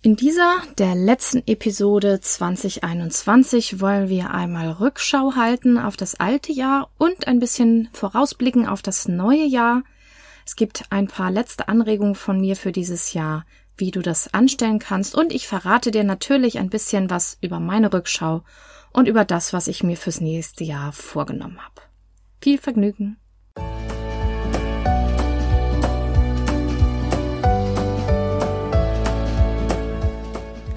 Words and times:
In 0.00 0.14
dieser, 0.14 0.62
der 0.78 0.94
letzten 0.94 1.42
Episode 1.48 2.20
2021, 2.20 3.80
wollen 3.80 4.08
wir 4.08 4.30
einmal 4.30 4.70
Rückschau 4.70 5.34
halten 5.34 5.76
auf 5.76 5.96
das 5.96 6.14
alte 6.20 6.52
Jahr 6.52 6.88
und 6.98 7.26
ein 7.26 7.40
bisschen 7.40 7.88
vorausblicken 7.92 8.68
auf 8.68 8.80
das 8.80 9.08
neue 9.08 9.44
Jahr. 9.44 9.82
Es 10.46 10.54
gibt 10.54 10.84
ein 10.90 11.08
paar 11.08 11.32
letzte 11.32 11.66
Anregungen 11.66 12.14
von 12.14 12.40
mir 12.40 12.54
für 12.54 12.70
dieses 12.70 13.12
Jahr, 13.12 13.44
wie 13.76 13.90
du 13.90 14.00
das 14.00 14.32
anstellen 14.32 14.78
kannst 14.78 15.16
und 15.16 15.32
ich 15.32 15.48
verrate 15.48 15.90
dir 15.90 16.04
natürlich 16.04 16.60
ein 16.60 16.70
bisschen 16.70 17.10
was 17.10 17.36
über 17.40 17.58
meine 17.58 17.92
Rückschau 17.92 18.44
und 18.92 19.08
über 19.08 19.24
das, 19.24 19.52
was 19.52 19.66
ich 19.66 19.82
mir 19.82 19.96
fürs 19.96 20.20
nächste 20.20 20.62
Jahr 20.62 20.92
vorgenommen 20.92 21.58
habe. 21.60 21.82
Viel 22.40 22.58
Vergnügen! 22.58 23.16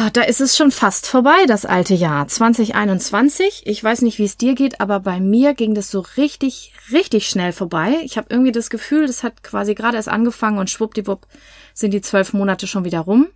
Ja, 0.00 0.08
da 0.08 0.22
ist 0.22 0.40
es 0.40 0.56
schon 0.56 0.70
fast 0.70 1.06
vorbei, 1.06 1.44
das 1.46 1.66
alte 1.66 1.92
Jahr 1.92 2.26
2021. 2.26 3.64
Ich 3.66 3.84
weiß 3.84 4.00
nicht, 4.00 4.18
wie 4.18 4.24
es 4.24 4.38
dir 4.38 4.54
geht, 4.54 4.80
aber 4.80 4.98
bei 4.98 5.20
mir 5.20 5.52
ging 5.52 5.74
das 5.74 5.90
so 5.90 6.00
richtig, 6.16 6.72
richtig 6.90 7.28
schnell 7.28 7.52
vorbei. 7.52 7.98
Ich 8.02 8.16
habe 8.16 8.28
irgendwie 8.30 8.50
das 8.50 8.70
Gefühl, 8.70 9.06
das 9.06 9.22
hat 9.22 9.42
quasi 9.42 9.74
gerade 9.74 9.98
erst 9.98 10.08
angefangen 10.08 10.56
und 10.56 10.70
schwuppdiwupp 10.70 11.26
sind 11.74 11.92
die 11.92 12.00
zwölf 12.00 12.32
Monate 12.32 12.66
schon 12.66 12.86
wieder 12.86 13.00
rum. 13.00 13.28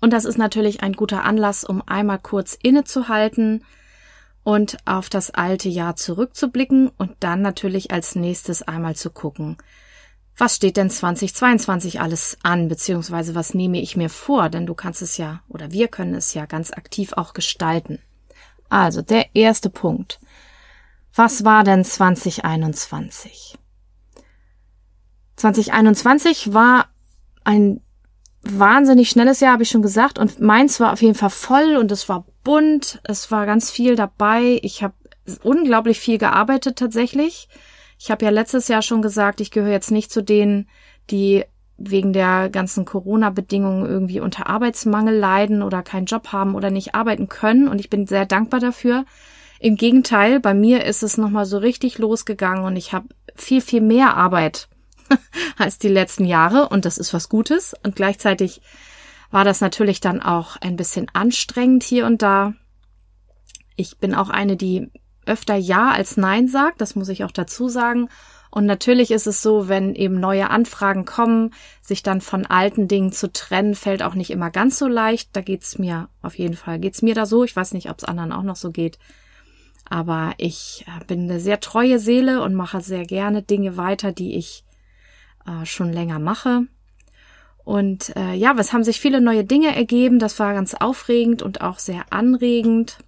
Und 0.00 0.12
das 0.12 0.26
ist 0.26 0.38
natürlich 0.38 0.80
ein 0.84 0.92
guter 0.92 1.24
Anlass, 1.24 1.64
um 1.64 1.82
einmal 1.84 2.20
kurz 2.20 2.56
innezuhalten 2.62 3.64
und 4.44 4.76
auf 4.84 5.08
das 5.08 5.32
alte 5.32 5.68
Jahr 5.68 5.96
zurückzublicken 5.96 6.92
und 6.98 7.16
dann 7.18 7.42
natürlich 7.42 7.90
als 7.90 8.14
nächstes 8.14 8.62
einmal 8.62 8.94
zu 8.94 9.10
gucken, 9.10 9.56
was 10.36 10.56
steht 10.56 10.76
denn 10.76 10.90
2022 10.90 12.00
alles 12.00 12.36
an, 12.42 12.68
beziehungsweise 12.68 13.34
was 13.34 13.54
nehme 13.54 13.80
ich 13.80 13.96
mir 13.96 14.10
vor, 14.10 14.48
denn 14.48 14.66
du 14.66 14.74
kannst 14.74 15.02
es 15.02 15.16
ja 15.16 15.42
oder 15.48 15.70
wir 15.70 15.88
können 15.88 16.14
es 16.14 16.34
ja 16.34 16.46
ganz 16.46 16.72
aktiv 16.72 17.12
auch 17.12 17.34
gestalten. 17.34 18.00
Also 18.68 19.02
der 19.02 19.34
erste 19.34 19.70
Punkt. 19.70 20.18
Was 21.14 21.44
war 21.44 21.62
denn 21.62 21.84
2021? 21.84 23.56
2021 25.36 26.52
war 26.52 26.88
ein 27.44 27.80
wahnsinnig 28.42 29.10
schnelles 29.10 29.40
Jahr, 29.40 29.52
habe 29.52 29.62
ich 29.62 29.70
schon 29.70 29.82
gesagt, 29.82 30.18
und 30.18 30.40
meins 30.40 30.80
war 30.80 30.92
auf 30.92 31.02
jeden 31.02 31.14
Fall 31.14 31.30
voll 31.30 31.76
und 31.76 31.92
es 31.92 32.08
war 32.08 32.26
bunt, 32.42 33.00
es 33.04 33.30
war 33.30 33.46
ganz 33.46 33.70
viel 33.70 33.96
dabei. 33.96 34.58
Ich 34.62 34.82
habe 34.82 34.94
unglaublich 35.42 36.00
viel 36.00 36.18
gearbeitet 36.18 36.76
tatsächlich. 36.76 37.48
Ich 38.04 38.10
habe 38.10 38.22
ja 38.22 38.30
letztes 38.30 38.68
Jahr 38.68 38.82
schon 38.82 39.00
gesagt, 39.00 39.40
ich 39.40 39.50
gehöre 39.50 39.72
jetzt 39.72 39.90
nicht 39.90 40.12
zu 40.12 40.22
denen, 40.22 40.68
die 41.08 41.42
wegen 41.78 42.12
der 42.12 42.50
ganzen 42.50 42.84
Corona-Bedingungen 42.84 43.86
irgendwie 43.86 44.20
unter 44.20 44.46
Arbeitsmangel 44.46 45.16
leiden 45.16 45.62
oder 45.62 45.82
keinen 45.82 46.04
Job 46.04 46.30
haben 46.30 46.54
oder 46.54 46.70
nicht 46.70 46.94
arbeiten 46.94 47.30
können. 47.30 47.66
Und 47.66 47.78
ich 47.78 47.88
bin 47.88 48.06
sehr 48.06 48.26
dankbar 48.26 48.60
dafür. 48.60 49.06
Im 49.58 49.76
Gegenteil, 49.76 50.38
bei 50.38 50.52
mir 50.52 50.84
ist 50.84 51.02
es 51.02 51.16
nochmal 51.16 51.46
so 51.46 51.56
richtig 51.56 51.96
losgegangen 51.96 52.66
und 52.66 52.76
ich 52.76 52.92
habe 52.92 53.08
viel, 53.36 53.62
viel 53.62 53.80
mehr 53.80 54.18
Arbeit 54.18 54.68
als 55.56 55.78
die 55.78 55.88
letzten 55.88 56.26
Jahre. 56.26 56.68
Und 56.68 56.84
das 56.84 56.98
ist 56.98 57.14
was 57.14 57.30
Gutes. 57.30 57.74
Und 57.84 57.96
gleichzeitig 57.96 58.60
war 59.30 59.44
das 59.44 59.62
natürlich 59.62 60.00
dann 60.00 60.20
auch 60.20 60.56
ein 60.56 60.76
bisschen 60.76 61.06
anstrengend 61.14 61.82
hier 61.82 62.04
und 62.04 62.20
da. 62.20 62.52
Ich 63.76 63.96
bin 63.96 64.14
auch 64.14 64.28
eine, 64.28 64.58
die 64.58 64.90
öfter 65.26 65.56
Ja 65.56 65.90
als 65.90 66.16
Nein 66.16 66.48
sagt, 66.48 66.80
das 66.80 66.94
muss 66.94 67.08
ich 67.08 67.24
auch 67.24 67.30
dazu 67.30 67.68
sagen. 67.68 68.08
Und 68.50 68.66
natürlich 68.66 69.10
ist 69.10 69.26
es 69.26 69.42
so, 69.42 69.68
wenn 69.68 69.96
eben 69.96 70.20
neue 70.20 70.48
Anfragen 70.48 71.04
kommen, 71.04 71.52
sich 71.82 72.04
dann 72.04 72.20
von 72.20 72.46
alten 72.46 72.86
Dingen 72.86 73.10
zu 73.10 73.32
trennen, 73.32 73.74
fällt 73.74 74.02
auch 74.02 74.14
nicht 74.14 74.30
immer 74.30 74.50
ganz 74.50 74.78
so 74.78 74.86
leicht. 74.86 75.30
Da 75.32 75.40
geht's 75.40 75.76
mir 75.76 76.08
auf 76.22 76.38
jeden 76.38 76.54
Fall, 76.54 76.78
geht's 76.78 77.02
mir 77.02 77.16
da 77.16 77.26
so. 77.26 77.42
Ich 77.42 77.56
weiß 77.56 77.74
nicht, 77.74 77.90
ob 77.90 77.98
es 77.98 78.04
anderen 78.04 78.30
auch 78.30 78.44
noch 78.44 78.54
so 78.54 78.70
geht. 78.70 79.00
Aber 79.88 80.34
ich 80.38 80.84
äh, 80.86 81.04
bin 81.04 81.22
eine 81.22 81.40
sehr 81.40 81.58
treue 81.58 81.98
Seele 81.98 82.42
und 82.42 82.54
mache 82.54 82.80
sehr 82.80 83.04
gerne 83.04 83.42
Dinge 83.42 83.76
weiter, 83.76 84.12
die 84.12 84.36
ich 84.36 84.64
äh, 85.46 85.66
schon 85.66 85.92
länger 85.92 86.20
mache. 86.20 86.62
Und 87.64 88.14
äh, 88.16 88.34
ja, 88.34 88.54
es 88.56 88.72
haben 88.72 88.84
sich 88.84 89.00
viele 89.00 89.20
neue 89.20 89.44
Dinge 89.44 89.74
ergeben. 89.74 90.18
Das 90.18 90.38
war 90.38 90.54
ganz 90.54 90.74
aufregend 90.74 91.42
und 91.42 91.60
auch 91.60 91.78
sehr 91.78 92.04
anregend. 92.10 92.98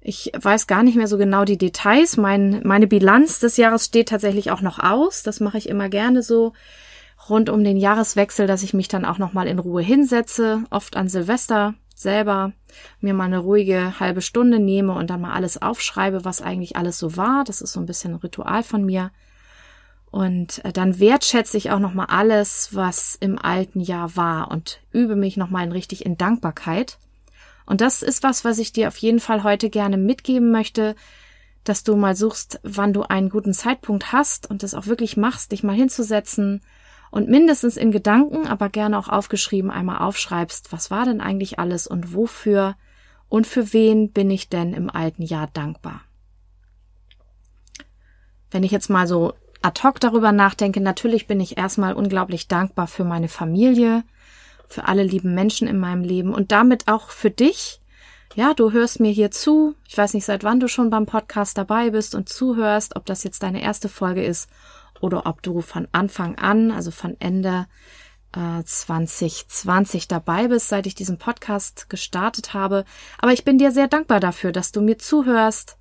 Ich 0.00 0.30
weiß 0.38 0.66
gar 0.66 0.82
nicht 0.82 0.96
mehr 0.96 1.08
so 1.08 1.18
genau 1.18 1.44
die 1.44 1.58
Details. 1.58 2.16
Mein, 2.16 2.62
meine 2.64 2.86
Bilanz 2.86 3.40
des 3.40 3.56
Jahres 3.56 3.86
steht 3.86 4.08
tatsächlich 4.08 4.50
auch 4.50 4.60
noch 4.60 4.78
aus. 4.78 5.22
Das 5.22 5.40
mache 5.40 5.58
ich 5.58 5.68
immer 5.68 5.88
gerne 5.88 6.22
so 6.22 6.52
rund 7.28 7.50
um 7.50 7.64
den 7.64 7.76
Jahreswechsel, 7.76 8.46
dass 8.46 8.62
ich 8.62 8.74
mich 8.74 8.88
dann 8.88 9.04
auch 9.04 9.18
noch 9.18 9.32
mal 9.32 9.48
in 9.48 9.58
Ruhe 9.58 9.82
hinsetze, 9.82 10.64
oft 10.70 10.96
an 10.96 11.08
Silvester 11.08 11.74
selber 11.94 12.52
mir 13.00 13.12
mal 13.12 13.24
eine 13.24 13.38
ruhige 13.38 13.98
halbe 13.98 14.22
Stunde 14.22 14.60
nehme 14.60 14.94
und 14.94 15.10
dann 15.10 15.20
mal 15.20 15.32
alles 15.32 15.60
aufschreibe, 15.60 16.24
was 16.24 16.40
eigentlich 16.40 16.76
alles 16.76 16.98
so 16.98 17.16
war. 17.16 17.44
Das 17.44 17.60
ist 17.60 17.72
so 17.72 17.80
ein 17.80 17.86
bisschen 17.86 18.12
ein 18.12 18.20
Ritual 18.20 18.62
von 18.62 18.84
mir. 18.84 19.10
Und 20.10 20.64
äh, 20.64 20.72
dann 20.72 21.00
wertschätze 21.00 21.56
ich 21.56 21.70
auch 21.70 21.80
noch 21.80 21.94
mal 21.94 22.06
alles, 22.06 22.70
was 22.72 23.16
im 23.16 23.38
alten 23.38 23.80
Jahr 23.80 24.16
war 24.16 24.50
und 24.50 24.80
übe 24.92 25.16
mich 25.16 25.36
noch 25.36 25.50
mal 25.50 25.64
in 25.64 25.72
richtig 25.72 26.06
in 26.06 26.16
Dankbarkeit. 26.16 26.98
Und 27.68 27.82
das 27.82 28.02
ist 28.02 28.22
was, 28.22 28.46
was 28.46 28.58
ich 28.58 28.72
dir 28.72 28.88
auf 28.88 28.96
jeden 28.96 29.20
Fall 29.20 29.42
heute 29.42 29.68
gerne 29.68 29.98
mitgeben 29.98 30.50
möchte, 30.50 30.96
dass 31.64 31.84
du 31.84 31.96
mal 31.96 32.16
suchst, 32.16 32.60
wann 32.62 32.94
du 32.94 33.02
einen 33.02 33.28
guten 33.28 33.52
Zeitpunkt 33.52 34.10
hast 34.10 34.48
und 34.48 34.62
das 34.62 34.72
auch 34.72 34.86
wirklich 34.86 35.18
machst, 35.18 35.52
dich 35.52 35.62
mal 35.62 35.76
hinzusetzen 35.76 36.62
und 37.10 37.28
mindestens 37.28 37.76
in 37.76 37.90
Gedanken, 37.90 38.46
aber 38.46 38.70
gerne 38.70 38.98
auch 38.98 39.10
aufgeschrieben 39.10 39.70
einmal 39.70 39.98
aufschreibst, 39.98 40.72
was 40.72 40.90
war 40.90 41.04
denn 41.04 41.20
eigentlich 41.20 41.58
alles 41.58 41.86
und 41.86 42.14
wofür 42.14 42.74
und 43.28 43.46
für 43.46 43.74
wen 43.74 44.12
bin 44.12 44.30
ich 44.30 44.48
denn 44.48 44.72
im 44.72 44.88
alten 44.88 45.22
Jahr 45.22 45.48
dankbar. 45.52 46.00
Wenn 48.50 48.62
ich 48.62 48.70
jetzt 48.70 48.88
mal 48.88 49.06
so 49.06 49.34
ad 49.60 49.82
hoc 49.82 50.00
darüber 50.00 50.32
nachdenke, 50.32 50.80
natürlich 50.80 51.26
bin 51.26 51.38
ich 51.38 51.58
erstmal 51.58 51.92
unglaublich 51.92 52.48
dankbar 52.48 52.86
für 52.86 53.04
meine 53.04 53.28
Familie, 53.28 54.04
für 54.68 54.86
alle 54.86 55.02
lieben 55.02 55.34
Menschen 55.34 55.66
in 55.68 55.78
meinem 55.78 56.04
Leben 56.04 56.34
und 56.34 56.52
damit 56.52 56.88
auch 56.88 57.10
für 57.10 57.30
dich. 57.30 57.80
Ja, 58.34 58.54
du 58.54 58.72
hörst 58.72 59.00
mir 59.00 59.10
hier 59.10 59.30
zu. 59.30 59.74
Ich 59.88 59.96
weiß 59.96 60.14
nicht, 60.14 60.24
seit 60.24 60.44
wann 60.44 60.60
du 60.60 60.68
schon 60.68 60.90
beim 60.90 61.06
Podcast 61.06 61.56
dabei 61.58 61.90
bist 61.90 62.14
und 62.14 62.28
zuhörst, 62.28 62.94
ob 62.96 63.06
das 63.06 63.24
jetzt 63.24 63.42
deine 63.42 63.62
erste 63.62 63.88
Folge 63.88 64.22
ist 64.22 64.48
oder 65.00 65.26
ob 65.26 65.42
du 65.42 65.60
von 65.60 65.88
Anfang 65.92 66.36
an, 66.36 66.70
also 66.70 66.90
von 66.90 67.16
Ende 67.18 67.66
äh, 68.36 68.62
2020 68.62 70.08
dabei 70.08 70.48
bist, 70.48 70.68
seit 70.68 70.86
ich 70.86 70.94
diesen 70.94 71.18
Podcast 71.18 71.88
gestartet 71.88 72.52
habe. 72.52 72.84
Aber 73.18 73.32
ich 73.32 73.44
bin 73.44 73.58
dir 73.58 73.72
sehr 73.72 73.88
dankbar 73.88 74.20
dafür, 74.20 74.52
dass 74.52 74.72
du 74.72 74.82
mir 74.82 74.98
zuhörst, 74.98 75.77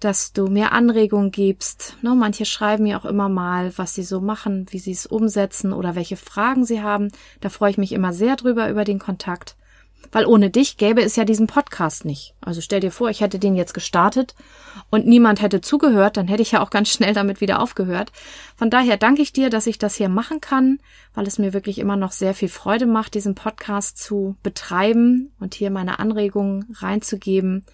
dass 0.00 0.32
du 0.32 0.46
mir 0.48 0.72
Anregungen 0.72 1.30
gibst. 1.30 1.96
Ne, 2.02 2.14
manche 2.14 2.46
schreiben 2.46 2.84
mir 2.84 2.98
auch 2.98 3.04
immer 3.04 3.28
mal, 3.28 3.76
was 3.76 3.94
sie 3.94 4.02
so 4.02 4.20
machen, 4.20 4.66
wie 4.70 4.78
sie 4.78 4.92
es 4.92 5.06
umsetzen 5.06 5.72
oder 5.72 5.94
welche 5.94 6.16
Fragen 6.16 6.64
sie 6.64 6.82
haben. 6.82 7.12
Da 7.40 7.50
freue 7.50 7.70
ich 7.70 7.78
mich 7.78 7.92
immer 7.92 8.12
sehr 8.12 8.36
drüber 8.36 8.70
über 8.70 8.84
den 8.84 8.98
Kontakt. 8.98 9.56
Weil 10.12 10.24
ohne 10.24 10.50
dich 10.50 10.78
gäbe 10.78 11.02
es 11.02 11.16
ja 11.16 11.24
diesen 11.24 11.46
Podcast 11.46 12.06
nicht. 12.06 12.34
Also 12.40 12.62
stell 12.62 12.80
dir 12.80 12.90
vor, 12.90 13.10
ich 13.10 13.20
hätte 13.20 13.38
den 13.38 13.54
jetzt 13.54 13.74
gestartet 13.74 14.34
und 14.88 15.06
niemand 15.06 15.42
hätte 15.42 15.60
zugehört, 15.60 16.16
dann 16.16 16.26
hätte 16.26 16.42
ich 16.42 16.52
ja 16.52 16.62
auch 16.62 16.70
ganz 16.70 16.88
schnell 16.88 17.12
damit 17.12 17.40
wieder 17.40 17.60
aufgehört. 17.60 18.10
Von 18.56 18.70
daher 18.70 18.96
danke 18.96 19.20
ich 19.22 19.32
dir, 19.32 19.50
dass 19.50 19.66
ich 19.66 19.78
das 19.78 19.94
hier 19.94 20.08
machen 20.08 20.40
kann, 20.40 20.80
weil 21.14 21.26
es 21.26 21.38
mir 21.38 21.52
wirklich 21.52 21.78
immer 21.78 21.96
noch 21.96 22.12
sehr 22.12 22.34
viel 22.34 22.48
Freude 22.48 22.86
macht, 22.86 23.14
diesen 23.14 23.34
Podcast 23.34 23.98
zu 23.98 24.36
betreiben 24.42 25.32
und 25.38 25.54
hier 25.54 25.70
meine 25.70 25.98
Anregungen 25.98 26.74
reinzugeben 26.80 27.64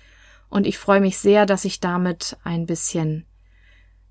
und 0.48 0.66
ich 0.66 0.78
freue 0.78 1.00
mich 1.00 1.18
sehr, 1.18 1.46
dass 1.46 1.64
ich 1.64 1.80
damit 1.80 2.36
ein 2.44 2.66
bisschen 2.66 3.26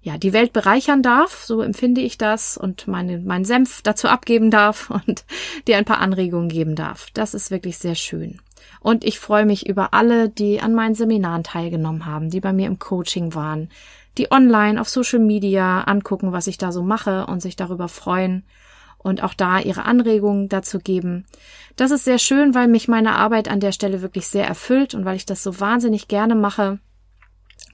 ja, 0.05 0.19
die 0.19 0.33
Welt 0.33 0.53
bereichern 0.53 1.01
darf, 1.01 1.43
so 1.45 1.61
empfinde 1.61 1.99
ich 1.99 2.19
das, 2.19 2.57
und 2.57 2.87
meine, 2.87 3.17
meinen 3.17 3.43
Senf 3.43 3.81
dazu 3.81 4.07
abgeben 4.07 4.51
darf 4.51 4.89
und 5.07 5.25
dir 5.67 5.77
ein 5.77 5.85
paar 5.85 5.99
Anregungen 5.99 6.47
geben 6.47 6.75
darf. 6.75 7.07
Das 7.15 7.33
ist 7.33 7.49
wirklich 7.49 7.79
sehr 7.79 7.95
schön. 7.95 8.39
Und 8.79 9.03
ich 9.03 9.19
freue 9.19 9.47
mich 9.47 9.67
über 9.67 9.95
alle, 9.95 10.29
die 10.29 10.61
an 10.61 10.75
meinen 10.75 10.93
Seminaren 10.93 11.43
teilgenommen 11.43 12.05
haben, 12.05 12.29
die 12.29 12.39
bei 12.39 12.53
mir 12.53 12.67
im 12.67 12.77
Coaching 12.77 13.33
waren, 13.33 13.69
die 14.19 14.31
online 14.31 14.79
auf 14.79 14.89
Social 14.89 15.19
Media 15.19 15.81
angucken, 15.81 16.31
was 16.31 16.45
ich 16.45 16.59
da 16.59 16.71
so 16.71 16.83
mache 16.83 17.25
und 17.25 17.41
sich 17.41 17.55
darüber 17.55 17.87
freuen 17.87 18.43
und 19.05 19.21
auch 19.21 19.35
da 19.35 19.59
ihre 19.59 19.85
Anregungen 19.85 20.49
dazu 20.49 20.79
geben. 20.79 21.27
Das 21.75 21.91
ist 21.91 22.05
sehr 22.05 22.17
schön, 22.17 22.55
weil 22.55 22.67
mich 22.67 22.87
meine 22.87 23.13
Arbeit 23.13 23.47
an 23.47 23.59
der 23.59 23.71
Stelle 23.71 24.01
wirklich 24.01 24.25
sehr 24.25 24.47
erfüllt 24.47 24.95
und 24.95 25.05
weil 25.05 25.15
ich 25.15 25.27
das 25.27 25.43
so 25.43 25.59
wahnsinnig 25.59 26.07
gerne 26.07 26.33
mache. 26.33 26.79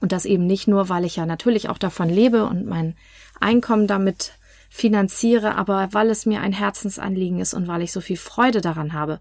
Und 0.02 0.12
das 0.12 0.26
eben 0.26 0.46
nicht 0.46 0.68
nur, 0.68 0.90
weil 0.90 1.06
ich 1.06 1.16
ja 1.16 1.24
natürlich 1.24 1.70
auch 1.70 1.78
davon 1.78 2.10
lebe 2.10 2.44
und 2.44 2.66
mein 2.66 2.96
Einkommen 3.40 3.86
damit 3.86 4.32
finanziere, 4.68 5.54
aber 5.54 5.88
weil 5.92 6.10
es 6.10 6.26
mir 6.26 6.42
ein 6.42 6.52
Herzensanliegen 6.52 7.40
ist 7.40 7.54
und 7.54 7.66
weil 7.66 7.80
ich 7.80 7.92
so 7.92 8.02
viel 8.02 8.18
Freude 8.18 8.60
daran 8.60 8.92
habe, 8.92 9.18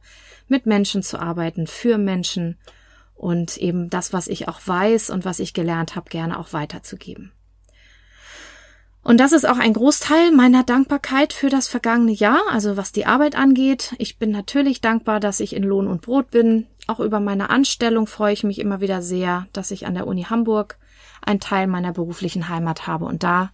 mit 0.50 0.66
Menschen 0.66 1.04
zu 1.04 1.18
arbeiten, 1.18 1.66
für 1.66 1.98
Menschen 1.98 2.58
und 3.16 3.56
eben 3.56 3.90
das, 3.90 4.12
was 4.12 4.28
ich 4.28 4.50
auch 4.50 4.60
weiß 4.66 5.12
und 5.12 5.24
was 5.24 5.40
ich 5.40 5.54
gelernt 5.54 5.96
habe, 5.96 6.10
gerne 6.10 6.38
auch 6.38 6.52
weiterzugeben. 6.52 7.32
Und 9.04 9.20
das 9.20 9.32
ist 9.32 9.48
auch 9.48 9.58
ein 9.58 9.74
Großteil 9.74 10.32
meiner 10.32 10.64
Dankbarkeit 10.64 11.34
für 11.34 11.50
das 11.50 11.68
vergangene 11.68 12.12
Jahr, 12.12 12.40
also 12.52 12.78
was 12.78 12.92
die 12.92 13.08
Arbeit 13.08 13.36
angeht. 13.36 13.96
Ich 13.98 14.18
bin 14.18 14.30
natürlich 14.30 14.80
dankbar, 14.80 15.20
dass 15.20 15.40
ich 15.40 15.56
in 15.56 15.64
Lohn 15.64 15.88
und 15.88 16.02
Brot 16.02 16.30
bin. 16.30 16.68
Auch 16.88 17.00
über 17.00 17.20
meine 17.20 17.50
Anstellung 17.50 18.06
freue 18.06 18.34
ich 18.34 18.44
mich 18.44 18.60
immer 18.60 18.80
wieder 18.80 19.02
sehr, 19.02 19.48
dass 19.54 19.72
ich 19.72 19.88
an 19.88 19.96
der 19.96 20.06
Uni 20.06 20.24
Hamburg 20.24 20.78
einen 21.24 21.40
Teil 21.40 21.68
meiner 21.68 21.94
beruflichen 21.94 22.48
Heimat 22.48 22.86
habe 22.86 23.06
und 23.06 23.24
da 23.24 23.52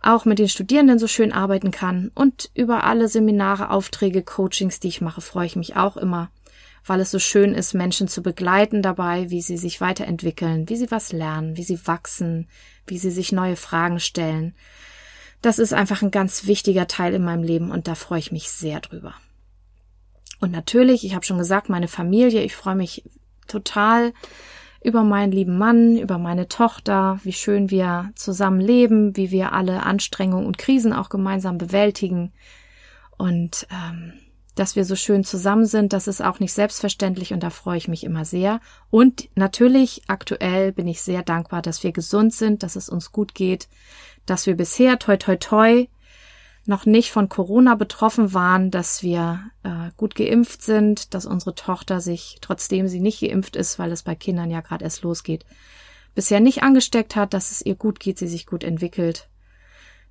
auch 0.00 0.24
mit 0.24 0.38
den 0.38 0.48
Studierenden 0.48 1.00
so 1.00 1.08
schön 1.08 1.32
arbeiten 1.32 1.72
kann. 1.72 2.12
Und 2.14 2.50
über 2.54 2.84
alle 2.84 3.08
Seminare, 3.08 3.70
Aufträge, 3.70 4.22
Coachings, 4.22 4.78
die 4.78 4.88
ich 4.88 5.00
mache, 5.00 5.20
freue 5.20 5.46
ich 5.46 5.56
mich 5.56 5.76
auch 5.76 5.96
immer, 5.96 6.30
weil 6.84 7.00
es 7.00 7.10
so 7.10 7.18
schön 7.18 7.54
ist, 7.54 7.74
Menschen 7.74 8.08
zu 8.08 8.22
begleiten 8.22 8.82
dabei, 8.82 9.30
wie 9.30 9.42
sie 9.42 9.56
sich 9.56 9.80
weiterentwickeln, 9.80 10.68
wie 10.68 10.76
sie 10.76 10.90
was 10.90 11.12
lernen, 11.12 11.56
wie 11.56 11.64
sie 11.64 11.86
wachsen, 11.86 12.48
wie 12.86 12.98
sie 12.98 13.10
sich 13.10 13.32
neue 13.32 13.56
Fragen 13.56 14.00
stellen. 14.00 14.54
Das 15.42 15.58
ist 15.58 15.72
einfach 15.72 16.02
ein 16.02 16.10
ganz 16.10 16.46
wichtiger 16.46 16.88
Teil 16.88 17.14
in 17.14 17.24
meinem 17.24 17.42
Leben 17.42 17.70
und 17.70 17.86
da 17.86 17.94
freue 17.94 18.18
ich 18.18 18.32
mich 18.32 18.50
sehr 18.50 18.80
drüber. 18.80 19.14
Und 20.40 20.52
natürlich, 20.52 21.04
ich 21.04 21.14
habe 21.14 21.24
schon 21.24 21.38
gesagt, 21.38 21.68
meine 21.68 21.88
Familie, 21.88 22.42
ich 22.42 22.54
freue 22.54 22.76
mich 22.76 23.04
total 23.46 24.12
über 24.82 25.02
meinen 25.02 25.32
lieben 25.32 25.58
Mann, 25.58 25.96
über 25.96 26.18
meine 26.18 26.48
Tochter, 26.48 27.18
wie 27.24 27.32
schön 27.32 27.70
wir 27.70 28.12
zusammen 28.14 28.60
leben, 28.60 29.16
wie 29.16 29.30
wir 29.30 29.52
alle 29.52 29.82
Anstrengungen 29.82 30.46
und 30.46 30.58
Krisen 30.58 30.92
auch 30.92 31.08
gemeinsam 31.08 31.58
bewältigen 31.58 32.32
und 33.16 33.66
ähm, 33.72 34.12
dass 34.58 34.76
wir 34.76 34.84
so 34.84 34.96
schön 34.96 35.24
zusammen 35.24 35.66
sind, 35.66 35.92
das 35.92 36.08
ist 36.08 36.22
auch 36.22 36.40
nicht 36.40 36.52
selbstverständlich 36.52 37.32
und 37.32 37.42
da 37.42 37.50
freue 37.50 37.78
ich 37.78 37.88
mich 37.88 38.04
immer 38.04 38.24
sehr. 38.24 38.60
Und 38.90 39.28
natürlich, 39.36 40.02
aktuell 40.08 40.72
bin 40.72 40.88
ich 40.88 41.00
sehr 41.00 41.22
dankbar, 41.22 41.62
dass 41.62 41.84
wir 41.84 41.92
gesund 41.92 42.34
sind, 42.34 42.62
dass 42.62 42.76
es 42.76 42.88
uns 42.88 43.12
gut 43.12 43.34
geht, 43.34 43.68
dass 44.26 44.46
wir 44.46 44.56
bisher, 44.56 44.98
toi, 44.98 45.16
toi, 45.16 45.36
toi, 45.36 45.88
noch 46.66 46.84
nicht 46.84 47.10
von 47.10 47.28
Corona 47.28 47.76
betroffen 47.76 48.34
waren, 48.34 48.70
dass 48.70 49.02
wir 49.02 49.40
äh, 49.62 49.90
gut 49.96 50.14
geimpft 50.14 50.62
sind, 50.62 51.14
dass 51.14 51.24
unsere 51.24 51.54
Tochter 51.54 52.00
sich, 52.00 52.38
trotzdem 52.42 52.88
sie 52.88 53.00
nicht 53.00 53.20
geimpft 53.20 53.56
ist, 53.56 53.78
weil 53.78 53.90
es 53.90 54.02
bei 54.02 54.14
Kindern 54.14 54.50
ja 54.50 54.60
gerade 54.60 54.84
erst 54.84 55.02
losgeht, 55.02 55.46
bisher 56.14 56.40
nicht 56.40 56.62
angesteckt 56.62 57.16
hat, 57.16 57.32
dass 57.32 57.52
es 57.52 57.64
ihr 57.64 57.74
gut 57.74 58.00
geht, 58.00 58.18
sie 58.18 58.28
sich 58.28 58.44
gut 58.44 58.64
entwickelt. 58.64 59.28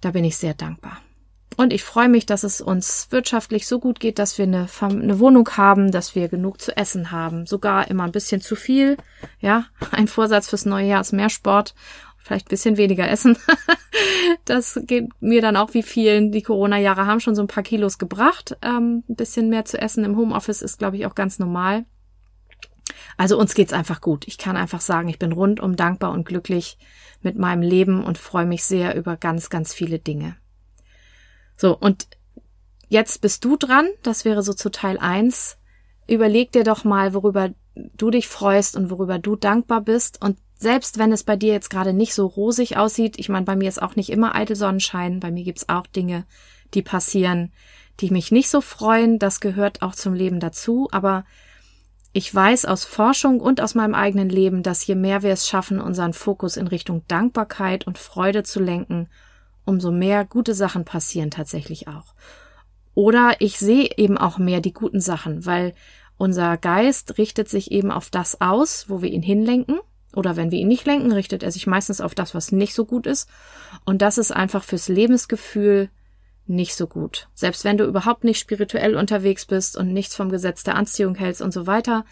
Da 0.02 0.12
bin 0.12 0.24
ich 0.24 0.38
sehr 0.38 0.56
dankbar. 0.56 1.00
Und 1.58 1.74
ich 1.74 1.84
freue 1.84 2.08
mich, 2.08 2.28
dass 2.28 2.44
es 2.44 2.62
uns 2.62 3.08
wirtschaftlich 3.10 3.66
so 3.66 3.80
gut 3.80 4.00
geht, 4.00 4.20
dass 4.20 4.38
wir 4.38 4.44
eine, 4.44 4.68
eine, 4.80 5.20
Wohnung 5.20 5.50
haben, 5.58 5.92
dass 5.92 6.14
wir 6.14 6.28
genug 6.30 6.62
zu 6.62 6.78
essen 6.78 7.10
haben. 7.12 7.48
Sogar 7.48 7.90
immer 7.90 8.04
ein 8.04 8.12
bisschen 8.12 8.42
zu 8.42 8.56
viel. 8.56 8.96
Ja, 9.40 9.66
ein 9.92 10.08
Vorsatz 10.08 10.48
fürs 10.48 10.68
neue 10.68 10.86
Jahr 10.86 11.02
ist 11.02 11.14
mehr 11.14 11.30
Sport. 11.30 11.74
Vielleicht 12.20 12.46
ein 12.46 12.50
bisschen 12.50 12.78
weniger 12.78 13.10
essen. 13.10 13.40
das 14.46 14.80
geht 14.84 15.10
mir 15.20 15.42
dann 15.42 15.58
auch 15.58 15.74
wie 15.74 15.82
vielen. 15.82 16.32
Die 16.32 16.44
Corona-Jahre 16.44 17.08
haben 17.08 17.22
schon 17.22 17.34
so 17.34 17.42
ein 17.42 17.48
paar 17.48 17.64
Kilos 17.64 17.98
gebracht. 17.98 18.56
Ähm, 18.62 19.04
ein 19.10 19.16
bisschen 19.16 19.50
mehr 19.50 19.66
zu 19.66 19.82
essen 19.82 20.04
im 20.04 20.16
Homeoffice 20.16 20.62
ist, 20.62 20.78
glaube 20.78 20.98
ich, 20.98 21.08
auch 21.08 21.16
ganz 21.16 21.40
normal. 21.40 21.86
Also 23.18 23.36
uns 23.40 23.56
geht's 23.56 23.74
einfach 23.74 24.02
gut. 24.02 24.28
Ich 24.28 24.38
kann 24.38 24.58
einfach 24.58 24.82
sagen, 24.82 25.10
ich 25.10 25.18
bin 25.18 25.32
rundum 25.32 25.76
dankbar 25.76 26.12
und 26.12 26.28
glücklich 26.28 26.78
mit 27.24 27.36
meinem 27.36 27.64
Leben 27.64 28.04
und 28.04 28.20
freue 28.20 28.46
mich 28.46 28.64
sehr 28.64 28.96
über 28.96 29.18
ganz, 29.18 29.50
ganz 29.50 29.74
viele 29.74 29.98
Dinge. 29.98 30.38
So, 31.58 31.76
und 31.76 32.08
jetzt 32.88 33.22
bist 33.22 33.44
du 33.44 33.58
dran. 33.58 33.88
Das 34.04 34.24
wäre 34.24 34.44
so 34.44 34.54
zu 34.54 34.70
Teil 34.70 34.98
eins. 34.98 35.58
Überleg 36.08 36.52
dir 36.52 36.64
doch 36.64 36.84
mal, 36.84 37.14
worüber 37.14 37.50
du 37.76 38.10
dich 38.10 38.28
freust 38.28 38.76
und 38.78 38.90
worüber 38.90 39.20
du 39.20 39.36
dankbar 39.36 39.82
bist. 39.82 40.22
Und 40.22 40.38
selbst 40.56 40.98
wenn 40.98 41.12
es 41.12 41.24
bei 41.24 41.36
dir 41.36 41.52
jetzt 41.52 41.70
gerade 41.70 41.94
nicht 41.94 42.14
so 42.14 42.26
rosig 42.26 42.78
aussieht, 42.78 43.20
ich 43.20 43.30
meine, 43.30 43.46
bei 43.46 43.56
mir 43.56 43.70
ist 43.70 43.82
auch 43.82 43.96
nicht 43.96 44.10
immer 44.10 44.36
eitel 44.36 44.56
Sonnenschein, 44.56 45.20
bei 45.20 45.32
mir 45.32 45.44
gibt's 45.44 45.70
auch 45.70 45.86
Dinge, 45.86 46.26
die 46.74 46.82
passieren, 46.82 47.52
die 48.00 48.12
mich 48.12 48.32
nicht 48.32 48.50
so 48.50 48.62
freuen. 48.62 49.20
Das 49.20 49.40
gehört 49.40 49.82
auch 49.82 49.96
zum 49.96 50.14
Leben 50.14 50.40
dazu. 50.40 50.88
Aber 50.92 51.26
ich 52.14 52.34
weiß 52.34 52.66
aus 52.66 52.86
Forschung 52.86 53.40
und 53.40 53.62
aus 53.62 53.76
meinem 53.76 53.94
eigenen 53.94 54.30
Leben, 54.30 54.64
dass 54.64 54.86
je 54.86 54.96
mehr 54.96 55.24
wir 55.24 55.32
es 55.32 55.48
schaffen, 55.48 55.80
unseren 55.80 56.14
Fokus 56.14 56.58
in 56.58 56.68
Richtung 56.68 57.04
Dankbarkeit 57.08 57.86
und 57.86 57.98
Freude 57.98 58.44
zu 58.44 58.60
lenken, 58.60 59.10
umso 59.68 59.92
mehr 59.92 60.26
gute 60.26 60.54
Sachen 60.54 60.86
passieren 60.86 61.30
tatsächlich 61.30 61.88
auch. 61.88 62.16
Oder 62.96 63.36
ich 63.40 63.60
sehe 63.60 63.90
eben 63.98 64.18
auch 64.18 64.40
mehr 64.40 64.62
die 64.62 64.74
guten 64.74 65.02
Sachen, 65.02 65.46
weil 65.46 65.76
unser 66.18 66.58
Geist 66.58 67.18
richtet 67.20 67.48
sich 67.48 67.72
eben 67.72 67.92
auf 67.92 68.10
das 68.10 68.42
aus, 68.42 68.90
wo 68.90 69.02
wir 69.02 69.12
ihn 69.12 69.22
hinlenken. 69.22 69.80
Oder 70.16 70.36
wenn 70.36 70.50
wir 70.50 70.58
ihn 70.58 70.68
nicht 70.68 70.88
lenken, 70.88 71.12
richtet 71.12 71.44
er 71.44 71.52
sich 71.52 71.68
meistens 71.68 72.02
auf 72.02 72.16
das, 72.16 72.34
was 72.34 72.52
nicht 72.52 72.74
so 72.74 72.86
gut 72.86 73.06
ist. 73.06 73.30
Und 73.86 74.02
das 74.02 74.18
ist 74.18 74.32
einfach 74.32 74.64
fürs 74.64 74.88
Lebensgefühl 74.88 75.90
nicht 76.48 76.76
so 76.76 76.88
gut. 76.88 77.28
Selbst 77.36 77.66
wenn 77.66 77.78
du 77.78 77.86
überhaupt 77.86 78.24
nicht 78.24 78.40
spirituell 78.40 78.96
unterwegs 78.96 79.46
bist 79.46 79.78
und 79.78 79.94
nichts 79.94 80.16
vom 80.16 80.30
Gesetz 80.30 80.64
der 80.64 80.76
Anziehung 80.76 81.14
hältst 81.14 81.42
und 81.42 81.54
so 81.54 81.68
weiter, 81.68 82.06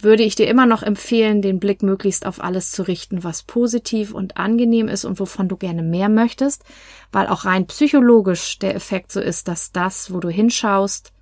würde 0.00 0.22
ich 0.22 0.34
dir 0.34 0.48
immer 0.48 0.66
noch 0.66 0.82
empfehlen, 0.82 1.42
den 1.42 1.58
Blick 1.58 1.82
möglichst 1.82 2.26
auf 2.26 2.42
alles 2.42 2.70
zu 2.70 2.82
richten, 2.82 3.24
was 3.24 3.42
positiv 3.42 4.14
und 4.14 4.36
angenehm 4.36 4.88
ist 4.88 5.04
und 5.04 5.18
wovon 5.18 5.48
du 5.48 5.56
gerne 5.56 5.82
mehr 5.82 6.08
möchtest, 6.08 6.64
weil 7.12 7.26
auch 7.26 7.44
rein 7.44 7.66
psychologisch 7.66 8.58
der 8.58 8.74
Effekt 8.74 9.12
so 9.12 9.20
ist, 9.20 9.48
dass 9.48 9.72
das, 9.72 10.12
wo 10.12 10.20
du 10.20 10.28
hinschaust, 10.28 11.12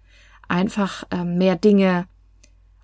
einfach 0.48 1.04
äh, 1.10 1.24
mehr 1.24 1.56
Dinge 1.56 2.06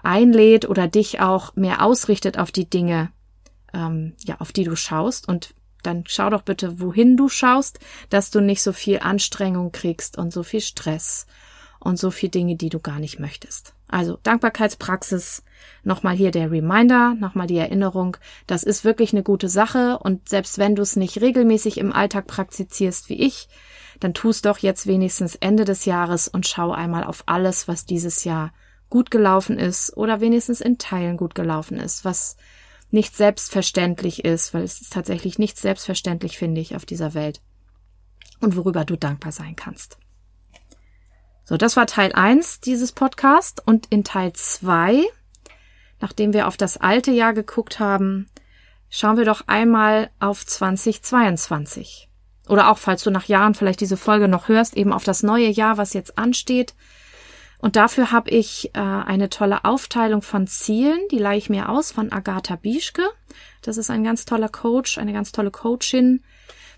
einlädt 0.02 0.68
oder 0.68 0.88
dich 0.88 1.20
auch 1.20 1.54
mehr 1.54 1.84
ausrichtet 1.84 2.38
auf 2.38 2.50
die 2.50 2.68
Dinge, 2.68 3.12
ähm, 3.72 4.14
ja, 4.24 4.40
auf 4.40 4.52
die 4.52 4.64
du 4.64 4.76
schaust 4.76 5.28
und 5.28 5.54
dann 5.82 6.04
schau 6.06 6.30
doch 6.30 6.42
bitte, 6.42 6.80
wohin 6.80 7.16
du 7.16 7.28
schaust, 7.28 7.80
dass 8.08 8.30
du 8.30 8.40
nicht 8.40 8.62
so 8.62 8.72
viel 8.72 9.00
Anstrengung 9.00 9.72
kriegst 9.72 10.16
und 10.16 10.32
so 10.32 10.42
viel 10.42 10.60
Stress 10.60 11.26
und 11.80 11.98
so 11.98 12.10
viel 12.10 12.28
Dinge, 12.28 12.56
die 12.56 12.68
du 12.68 12.78
gar 12.78 13.00
nicht 13.00 13.18
möchtest. 13.18 13.74
Also 13.92 14.18
Dankbarkeitspraxis, 14.22 15.44
nochmal 15.84 16.16
hier 16.16 16.30
der 16.30 16.50
Reminder, 16.50 17.14
nochmal 17.14 17.46
die 17.46 17.58
Erinnerung, 17.58 18.16
das 18.46 18.62
ist 18.62 18.86
wirklich 18.86 19.12
eine 19.12 19.22
gute 19.22 19.50
Sache 19.50 19.98
und 19.98 20.30
selbst 20.30 20.56
wenn 20.56 20.74
du 20.74 20.80
es 20.80 20.96
nicht 20.96 21.20
regelmäßig 21.20 21.76
im 21.76 21.93
Alltag 21.93 22.26
praktizierst 22.26 23.10
wie 23.10 23.20
ich, 23.20 23.48
dann 24.00 24.14
tust 24.14 24.46
doch 24.46 24.56
jetzt 24.56 24.86
wenigstens 24.86 25.34
Ende 25.36 25.67
des 25.67 25.84
Jahres 25.84 26.26
und 26.26 26.46
schau 26.46 26.72
einmal 26.72 27.05
auf 27.05 27.24
alles, 27.26 27.69
was 27.69 27.84
dieses 27.84 28.24
Jahr 28.24 28.55
gut 28.88 29.10
gelaufen 29.10 29.58
ist 29.58 29.94
oder 29.94 30.22
wenigstens 30.22 30.62
in 30.62 30.78
Teilen 30.78 31.19
gut 31.19 31.34
gelaufen 31.34 31.78
ist, 31.78 32.02
was 32.06 32.38
nicht 32.90 33.14
selbstverständlich 33.14 34.24
ist, 34.24 34.55
weil 34.55 34.62
es 34.62 34.81
ist 34.81 34.94
tatsächlich 34.94 35.38
nicht 35.38 35.58
selbstverständlich, 35.58 36.38
finde 36.38 36.62
ich, 36.62 36.76
auf 36.76 36.86
dieser 36.86 37.12
Welt 37.12 37.43
und 38.40 38.56
worüber 38.56 38.86
du 38.86 38.96
dankbar 38.96 39.32
sein 39.32 39.55
kannst. 39.55 39.98
So, 41.44 41.56
das 41.56 41.77
war 41.77 41.87
Teil 41.87 42.13
eins 42.13 42.61
dieses 42.61 42.93
Podcast 42.93 43.63
und 43.67 43.87
in 43.91 44.05
Teil 44.05 44.32
zwei, 44.32 45.05
nachdem 46.01 46.32
wir 46.32 46.46
auf 46.46 46.56
das 46.56 46.77
alte 46.77 47.11
Jahr 47.11 47.32
geguckt 47.32 47.81
haben, 47.81 48.29
schauen 48.89 49.17
wir 49.17 49.25
doch 49.25 49.44
einmal 49.49 50.11
auf 50.20 50.46
2022. 50.46 52.08
Oder 52.49 52.70
auch, 52.70 52.79
falls 52.79 53.03
du 53.03 53.11
nach 53.11 53.27
Jahren 53.27 53.55
vielleicht 53.55 53.81
diese 53.81 53.96
Folge 53.96 54.29
noch 54.29 54.49
hörst, 54.49 54.77
eben 54.77 54.93
auf 54.93 55.05
das 55.05 55.22
neue 55.22 55.49
Jahr, 55.49 55.79
was 55.79 55.94
jetzt 55.94 56.19
ansteht. 56.19 56.75
Und 57.58 57.77
dafür 57.77 58.11
habe 58.11 58.31
ich 58.31 58.75
äh, 58.75 58.81
eine 58.81 59.31
tolle 59.31 59.65
Aufteilung 59.65 60.22
von 60.22 60.49
Zielen, 60.49 60.99
die 61.11 61.19
leihe 61.19 61.39
ich 61.39 61.49
mir 61.49 61.69
aus 61.69 61.93
von 61.93 62.13
Agatha 62.13 62.56
Bieschke. 62.56 63.08
Das 63.63 63.77
ist 63.77 63.89
ein 63.89 64.03
ganz 64.03 64.25
toller 64.25 64.49
Coach, 64.49 64.99
eine 64.99 65.13
ganz 65.13 65.31
tolle 65.31 65.53
Coachin, 65.53 66.25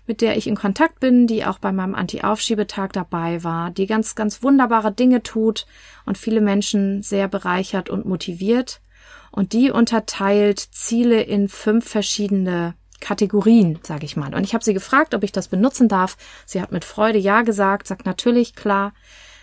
mit 0.07 0.21
der 0.21 0.37
ich 0.37 0.47
in 0.47 0.55
Kontakt 0.55 0.99
bin, 0.99 1.27
die 1.27 1.45
auch 1.45 1.59
bei 1.59 1.71
meinem 1.71 1.95
Anti-Aufschiebetag 1.95 2.93
dabei 2.93 3.43
war, 3.43 3.71
die 3.71 3.87
ganz, 3.87 4.15
ganz 4.15 4.43
wunderbare 4.43 4.91
Dinge 4.91 5.23
tut 5.23 5.65
und 6.05 6.17
viele 6.17 6.41
Menschen 6.41 7.01
sehr 7.01 7.27
bereichert 7.27 7.89
und 7.89 8.05
motiviert. 8.05 8.81
Und 9.31 9.53
die 9.53 9.71
unterteilt 9.71 10.59
Ziele 10.59 11.21
in 11.21 11.49
fünf 11.49 11.89
verschiedene 11.89 12.75
Kategorien, 13.01 13.79
sage 13.83 14.05
ich 14.05 14.15
mal. 14.15 14.33
Und 14.33 14.43
ich 14.43 14.53
habe 14.53 14.63
sie 14.63 14.73
gefragt, 14.73 15.13
ob 15.13 15.23
ich 15.23 15.31
das 15.31 15.47
benutzen 15.47 15.87
darf. 15.87 16.17
Sie 16.45 16.61
hat 16.61 16.71
mit 16.71 16.85
Freude 16.85 17.19
ja 17.19 17.41
gesagt, 17.41 17.87
sagt 17.87 18.05
natürlich, 18.05 18.55
klar, 18.55 18.93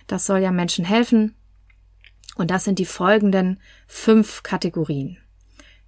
das 0.07 0.26
soll 0.26 0.38
ja 0.38 0.50
Menschen 0.50 0.85
helfen. 0.85 1.37
Und 2.35 2.50
das 2.50 2.64
sind 2.64 2.78
die 2.78 2.87
folgenden 2.87 3.61
fünf 3.87 4.42
Kategorien. 4.42 5.19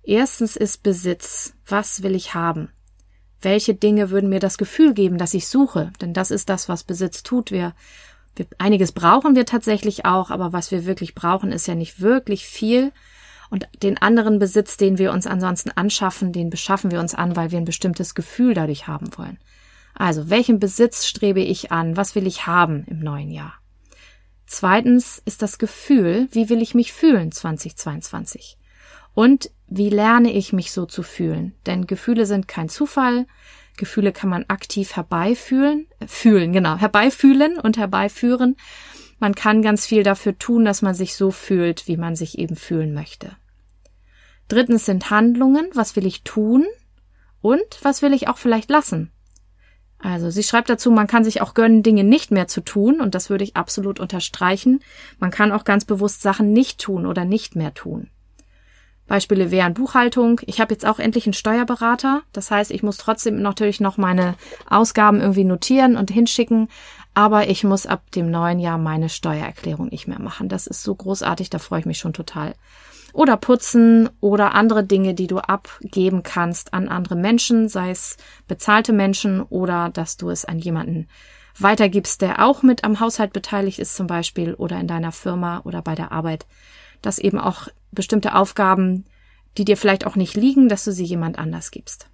Erstens 0.02 0.56
ist 0.56 0.82
Besitz. 0.82 1.54
Was 1.66 2.02
will 2.02 2.14
ich 2.14 2.34
haben? 2.34 2.68
Welche 3.44 3.74
Dinge 3.74 4.10
würden 4.10 4.30
mir 4.30 4.40
das 4.40 4.58
Gefühl 4.58 4.94
geben, 4.94 5.18
dass 5.18 5.34
ich 5.34 5.46
suche? 5.46 5.92
Denn 6.00 6.12
das 6.12 6.30
ist 6.30 6.48
das, 6.48 6.68
was 6.68 6.84
Besitz 6.84 7.22
tut. 7.22 7.50
Wir, 7.50 7.74
wir, 8.36 8.46
einiges 8.58 8.92
brauchen 8.92 9.36
wir 9.36 9.46
tatsächlich 9.46 10.04
auch, 10.04 10.30
aber 10.30 10.52
was 10.52 10.70
wir 10.70 10.86
wirklich 10.86 11.14
brauchen, 11.14 11.52
ist 11.52 11.66
ja 11.66 11.74
nicht 11.74 12.00
wirklich 12.00 12.46
viel. 12.46 12.92
Und 13.50 13.68
den 13.82 13.98
anderen 13.98 14.38
Besitz, 14.38 14.76
den 14.76 14.98
wir 14.98 15.12
uns 15.12 15.26
ansonsten 15.26 15.70
anschaffen, 15.70 16.32
den 16.32 16.50
beschaffen 16.50 16.90
wir 16.90 17.00
uns 17.00 17.14
an, 17.14 17.36
weil 17.36 17.50
wir 17.50 17.58
ein 17.58 17.64
bestimmtes 17.64 18.14
Gefühl 18.14 18.54
dadurch 18.54 18.88
haben 18.88 19.16
wollen. 19.16 19.38
Also, 19.94 20.28
welchen 20.28 20.58
Besitz 20.58 21.06
strebe 21.06 21.40
ich 21.40 21.70
an? 21.70 21.96
Was 21.96 22.16
will 22.16 22.26
ich 22.26 22.46
haben 22.46 22.84
im 22.88 22.98
neuen 22.98 23.30
Jahr? 23.30 23.54
Zweitens 24.46 25.22
ist 25.24 25.42
das 25.42 25.58
Gefühl, 25.58 26.28
wie 26.32 26.48
will 26.48 26.60
ich 26.60 26.74
mich 26.74 26.92
fühlen 26.92 27.30
2022? 27.30 28.58
Und 29.14 29.50
wie 29.66 29.90
lerne 29.90 30.32
ich 30.32 30.52
mich 30.52 30.72
so 30.72 30.86
zu 30.86 31.02
fühlen? 31.02 31.54
Denn 31.66 31.86
Gefühle 31.86 32.26
sind 32.26 32.48
kein 32.48 32.68
Zufall. 32.68 33.26
Gefühle 33.76 34.12
kann 34.12 34.30
man 34.30 34.44
aktiv 34.48 34.94
herbeifühlen, 34.96 35.86
äh, 36.00 36.06
fühlen, 36.06 36.52
genau, 36.52 36.76
herbeifühlen 36.76 37.58
und 37.58 37.76
herbeiführen. 37.76 38.56
Man 39.18 39.34
kann 39.34 39.62
ganz 39.62 39.86
viel 39.86 40.02
dafür 40.02 40.38
tun, 40.38 40.64
dass 40.64 40.82
man 40.82 40.94
sich 40.94 41.16
so 41.16 41.30
fühlt, 41.30 41.88
wie 41.88 41.96
man 41.96 42.14
sich 42.14 42.38
eben 42.38 42.56
fühlen 42.56 42.92
möchte. 42.92 43.36
Drittens 44.48 44.84
sind 44.84 45.10
Handlungen. 45.10 45.70
Was 45.74 45.96
will 45.96 46.06
ich 46.06 46.22
tun? 46.22 46.66
Und 47.40 47.78
was 47.82 48.02
will 48.02 48.12
ich 48.12 48.28
auch 48.28 48.38
vielleicht 48.38 48.70
lassen? 48.70 49.10
Also 49.98 50.28
sie 50.28 50.42
schreibt 50.42 50.68
dazu, 50.68 50.90
man 50.90 51.06
kann 51.06 51.24
sich 51.24 51.40
auch 51.40 51.54
gönnen, 51.54 51.82
Dinge 51.82 52.04
nicht 52.04 52.30
mehr 52.30 52.46
zu 52.46 52.60
tun, 52.60 53.00
und 53.00 53.14
das 53.14 53.30
würde 53.30 53.44
ich 53.44 53.56
absolut 53.56 54.00
unterstreichen. 54.00 54.80
Man 55.18 55.30
kann 55.30 55.50
auch 55.50 55.64
ganz 55.64 55.86
bewusst 55.86 56.20
Sachen 56.20 56.52
nicht 56.52 56.78
tun 56.78 57.06
oder 57.06 57.24
nicht 57.24 57.56
mehr 57.56 57.72
tun. 57.72 58.10
Beispiele 59.06 59.50
wären 59.50 59.74
Buchhaltung. 59.74 60.40
Ich 60.46 60.60
habe 60.60 60.72
jetzt 60.72 60.86
auch 60.86 60.98
endlich 60.98 61.26
einen 61.26 61.34
Steuerberater. 61.34 62.22
Das 62.32 62.50
heißt, 62.50 62.70
ich 62.70 62.82
muss 62.82 62.96
trotzdem 62.96 63.42
natürlich 63.42 63.80
noch 63.80 63.96
meine 63.96 64.34
Ausgaben 64.68 65.20
irgendwie 65.20 65.44
notieren 65.44 65.96
und 65.96 66.10
hinschicken. 66.10 66.68
Aber 67.12 67.48
ich 67.48 67.64
muss 67.64 67.86
ab 67.86 68.10
dem 68.12 68.30
neuen 68.30 68.58
Jahr 68.58 68.78
meine 68.78 69.08
Steuererklärung 69.08 69.88
nicht 69.88 70.08
mehr 70.08 70.20
machen. 70.20 70.48
Das 70.48 70.66
ist 70.66 70.82
so 70.82 70.94
großartig, 70.94 71.50
da 71.50 71.58
freue 71.58 71.80
ich 71.80 71.86
mich 71.86 71.98
schon 71.98 72.12
total 72.12 72.54
oder 73.14 73.36
putzen 73.36 74.10
oder 74.20 74.54
andere 74.54 74.84
Dinge, 74.84 75.14
die 75.14 75.28
du 75.28 75.38
abgeben 75.38 76.24
kannst 76.24 76.74
an 76.74 76.88
andere 76.88 77.14
Menschen, 77.14 77.68
sei 77.68 77.90
es 77.90 78.16
bezahlte 78.48 78.92
Menschen 78.92 79.40
oder 79.40 79.88
dass 79.88 80.16
du 80.16 80.30
es 80.30 80.44
an 80.44 80.58
jemanden 80.58 81.08
weitergibst, 81.56 82.20
der 82.20 82.44
auch 82.44 82.62
mit 82.62 82.82
am 82.82 82.98
Haushalt 82.98 83.32
beteiligt 83.32 83.78
ist 83.78 83.94
zum 83.94 84.08
Beispiel 84.08 84.54
oder 84.54 84.78
in 84.80 84.88
deiner 84.88 85.12
Firma 85.12 85.60
oder 85.64 85.80
bei 85.80 85.94
der 85.94 86.10
Arbeit, 86.10 86.46
dass 87.06 87.18
eben 87.18 87.38
auch 87.38 87.68
bestimmte 87.92 88.34
Aufgaben, 88.34 89.04
die 89.56 89.64
dir 89.64 89.76
vielleicht 89.76 90.06
auch 90.06 90.16
nicht 90.16 90.34
liegen, 90.34 90.68
dass 90.68 90.84
du 90.84 90.92
sie 90.92 91.04
jemand 91.04 91.38
anders 91.38 91.70
gibst. 91.70 92.08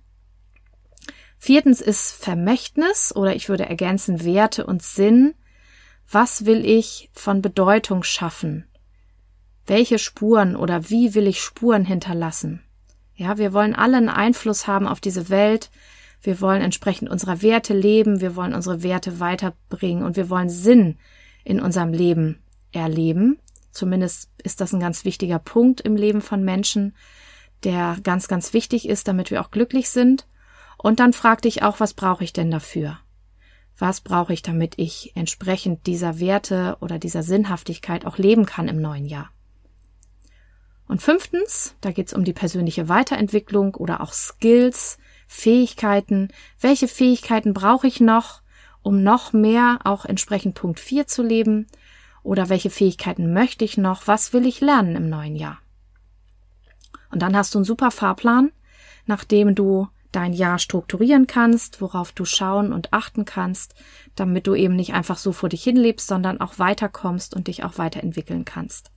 Viertens 1.39 1.81
ist 1.81 2.13
Vermächtnis 2.13 3.17
oder 3.17 3.35
ich 3.35 3.49
würde 3.49 3.65
ergänzen 3.65 4.25
Werte 4.25 4.67
und 4.67 4.83
Sinn. 4.83 5.35
Was 6.11 6.45
will 6.45 6.67
ich 6.67 7.09
von 7.15 7.41
Bedeutung 7.41 8.03
schaffen? 8.03 8.67
Welche 9.67 9.99
Spuren 9.99 10.55
oder 10.57 10.91
wie 10.91 11.15
will 11.15 11.27
ich 11.27 11.41
Spuren 11.41 11.85
hinterlassen? 11.85 12.63
Ja, 13.15 13.39
wir 13.39 13.53
wollen 13.53 13.75
alle 13.75 13.97
einen 13.97 14.09
Einfluss 14.09 14.67
haben 14.67 14.87
auf 14.87 15.01
diese 15.01 15.31
Welt. 15.31 15.71
Wir 16.21 16.41
wollen 16.41 16.61
entsprechend 16.61 17.09
unserer 17.09 17.41
Werte 17.41 17.73
leben. 17.73 18.21
Wir 18.21 18.37
wollen 18.37 18.55
unsere 18.55 18.83
Werte 18.83 19.21
weiterbringen 19.21 20.05
und 20.05 20.17
wir 20.17 20.29
wollen 20.29 20.51
Sinn 20.51 20.99
in 21.45 21.61
unserem 21.61 21.93
Leben 21.93 22.43
erleben. 22.73 23.39
Zumindest 23.71 24.31
ist 24.43 24.61
das 24.61 24.73
ein 24.73 24.81
ganz 24.81 25.05
wichtiger 25.05 25.39
Punkt 25.39 25.81
im 25.81 25.97
Leben 25.97 26.21
von 26.21 26.45
Menschen, 26.45 26.95
der 27.65 27.97
ganz, 28.03 28.29
ganz 28.29 28.53
wichtig 28.53 28.89
ist, 28.89 29.09
damit 29.09 29.31
wir 29.31 29.41
auch 29.41 29.51
glücklich 29.51 29.91
sind. 29.91 30.27
Und 30.79 30.99
dann 30.99 31.13
frag 31.13 31.43
dich 31.43 31.63
auch, 31.63 31.79
was 31.79 31.95
brauche 31.95 32.25
ich 32.25 32.33
denn 32.33 32.51
dafür? 32.51 32.99
Was 33.79 34.01
brauche 34.01 34.33
ich, 34.33 34.43
damit 34.43 34.75
ich 34.77 35.13
entsprechend 35.15 35.87
dieser 35.87 36.21
Werte 36.21 36.77
oder 36.81 36.99
dieser 36.99 37.23
Sinnhaftigkeit 37.23 38.05
auch 38.07 38.19
leben 38.19 38.47
kann 38.47 38.69
im 38.69 38.81
neuen 38.81 39.07
Jahr? 39.07 39.31
Und 40.87 41.01
fünftens, 41.01 41.77
da 41.81 41.93
geht 41.93 42.09
es 42.09 42.15
um 42.15 42.25
die 42.25 42.33
persönliche 42.33 42.89
Weiterentwicklung 42.89 43.77
oder 43.77 44.01
auch 44.01 44.13
Skills, 44.13 44.99
Fähigkeiten. 45.29 46.29
Welche 46.61 46.89
Fähigkeiten 46.89 47.55
brauche 47.55 47.87
ich 47.87 48.01
noch, 48.01 48.43
um 48.83 49.03
noch 49.05 49.33
mehr 49.33 49.79
auch 49.85 50.05
entsprechend 50.05 50.57
Punkt 50.57 50.81
4 50.81 51.07
zu 51.07 51.23
leben? 51.23 51.69
Oder 52.23 52.49
welche 52.49 52.71
Fähigkeiten 52.71 53.33
möchte 53.33 53.65
ich 53.65 53.79
noch? 53.79 54.07
Was 54.07 54.33
will 54.33 54.47
ich 54.47 54.61
lernen 54.61 54.97
im 54.97 55.09
neuen 55.09 55.37
Jahr? 55.37 55.59
Und 57.11 57.23
dann 57.23 57.37
hast 57.37 57.55
du 57.55 57.59
einen 57.59 57.65
super 57.65 57.91
Fahrplan, 57.91 58.53
nachdem 59.07 59.55
du 59.55 59.89
dein 60.13 60.33
Jahr 60.33 60.59
strukturieren 60.59 61.27
kannst, 61.27 61.81
worauf 61.81 62.13
du 62.13 62.25
schauen 62.25 62.73
und 62.73 62.93
achten 62.93 63.25
kannst, 63.25 63.75
damit 64.17 64.47
du 64.47 64.55
eben 64.55 64.77
nicht 64.77 64.93
einfach 64.93 65.19
so 65.19 65.33
vor 65.33 65.49
dich 65.49 65.63
hinlebst, 65.63 66.07
sondern 66.07 66.41
auch 66.41 66.59
weiterkommst 66.59 67.35
und 67.35 67.47
dich 67.47 67.65
auch 67.65 67.79
weiterentwickeln 67.79 68.45
kannst. 68.45 68.91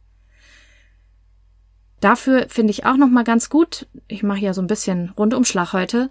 Dafür 1.99 2.47
finde 2.49 2.71
ich 2.71 2.85
auch 2.85 2.97
noch 2.97 3.07
mal 3.07 3.23
ganz 3.23 3.49
gut. 3.49 3.87
Ich 4.07 4.23
mache 4.23 4.39
ja 4.39 4.53
so 4.53 4.61
ein 4.61 4.67
bisschen 4.67 5.11
Rundumschlag 5.11 5.71
heute. 5.71 6.09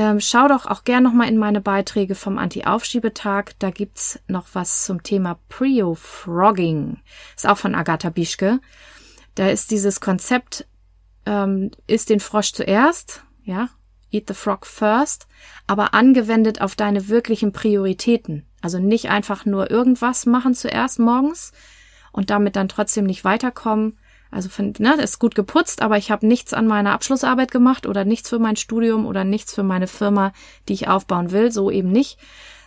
Ähm, 0.00 0.18
schau 0.18 0.48
doch 0.48 0.64
auch 0.64 0.84
gern 0.84 1.02
noch 1.02 1.12
mal 1.12 1.28
in 1.28 1.36
meine 1.36 1.60
Beiträge 1.60 2.14
vom 2.14 2.38
Anti-Aufschiebetag. 2.38 3.52
Da 3.58 3.70
gibt's 3.70 4.18
noch 4.28 4.46
was 4.54 4.84
zum 4.86 5.02
Thema 5.02 5.38
Prio-Frogging. 5.50 7.02
Ist 7.36 7.46
auch 7.46 7.58
von 7.58 7.74
Agatha 7.74 8.08
Bischke. 8.08 8.60
Da 9.34 9.50
ist 9.50 9.70
dieses 9.70 10.00
Konzept, 10.00 10.66
ähm, 11.26 11.70
isst 11.86 12.08
den 12.08 12.20
Frosch 12.20 12.54
zuerst, 12.54 13.24
ja, 13.44 13.68
eat 14.10 14.26
the 14.26 14.32
frog 14.32 14.64
first, 14.64 15.26
aber 15.66 15.92
angewendet 15.92 16.62
auf 16.62 16.76
deine 16.76 17.08
wirklichen 17.08 17.52
Prioritäten. 17.52 18.46
Also 18.62 18.78
nicht 18.78 19.10
einfach 19.10 19.44
nur 19.44 19.70
irgendwas 19.70 20.24
machen 20.24 20.54
zuerst 20.54 20.98
morgens 20.98 21.52
und 22.10 22.30
damit 22.30 22.56
dann 22.56 22.70
trotzdem 22.70 23.04
nicht 23.04 23.24
weiterkommen, 23.24 23.98
also 24.30 24.48
von, 24.48 24.72
ne, 24.78 24.94
ist 24.94 25.18
gut 25.18 25.34
geputzt, 25.34 25.82
aber 25.82 25.96
ich 25.96 26.10
habe 26.10 26.26
nichts 26.26 26.52
an 26.52 26.66
meiner 26.66 26.92
Abschlussarbeit 26.92 27.50
gemacht 27.50 27.86
oder 27.86 28.04
nichts 28.04 28.28
für 28.28 28.38
mein 28.38 28.56
Studium 28.56 29.06
oder 29.06 29.24
nichts 29.24 29.54
für 29.54 29.62
meine 29.62 29.86
Firma, 29.86 30.32
die 30.68 30.74
ich 30.74 30.88
aufbauen 30.88 31.32
will, 31.32 31.50
so 31.50 31.70
eben 31.70 31.90
nicht, 31.90 32.18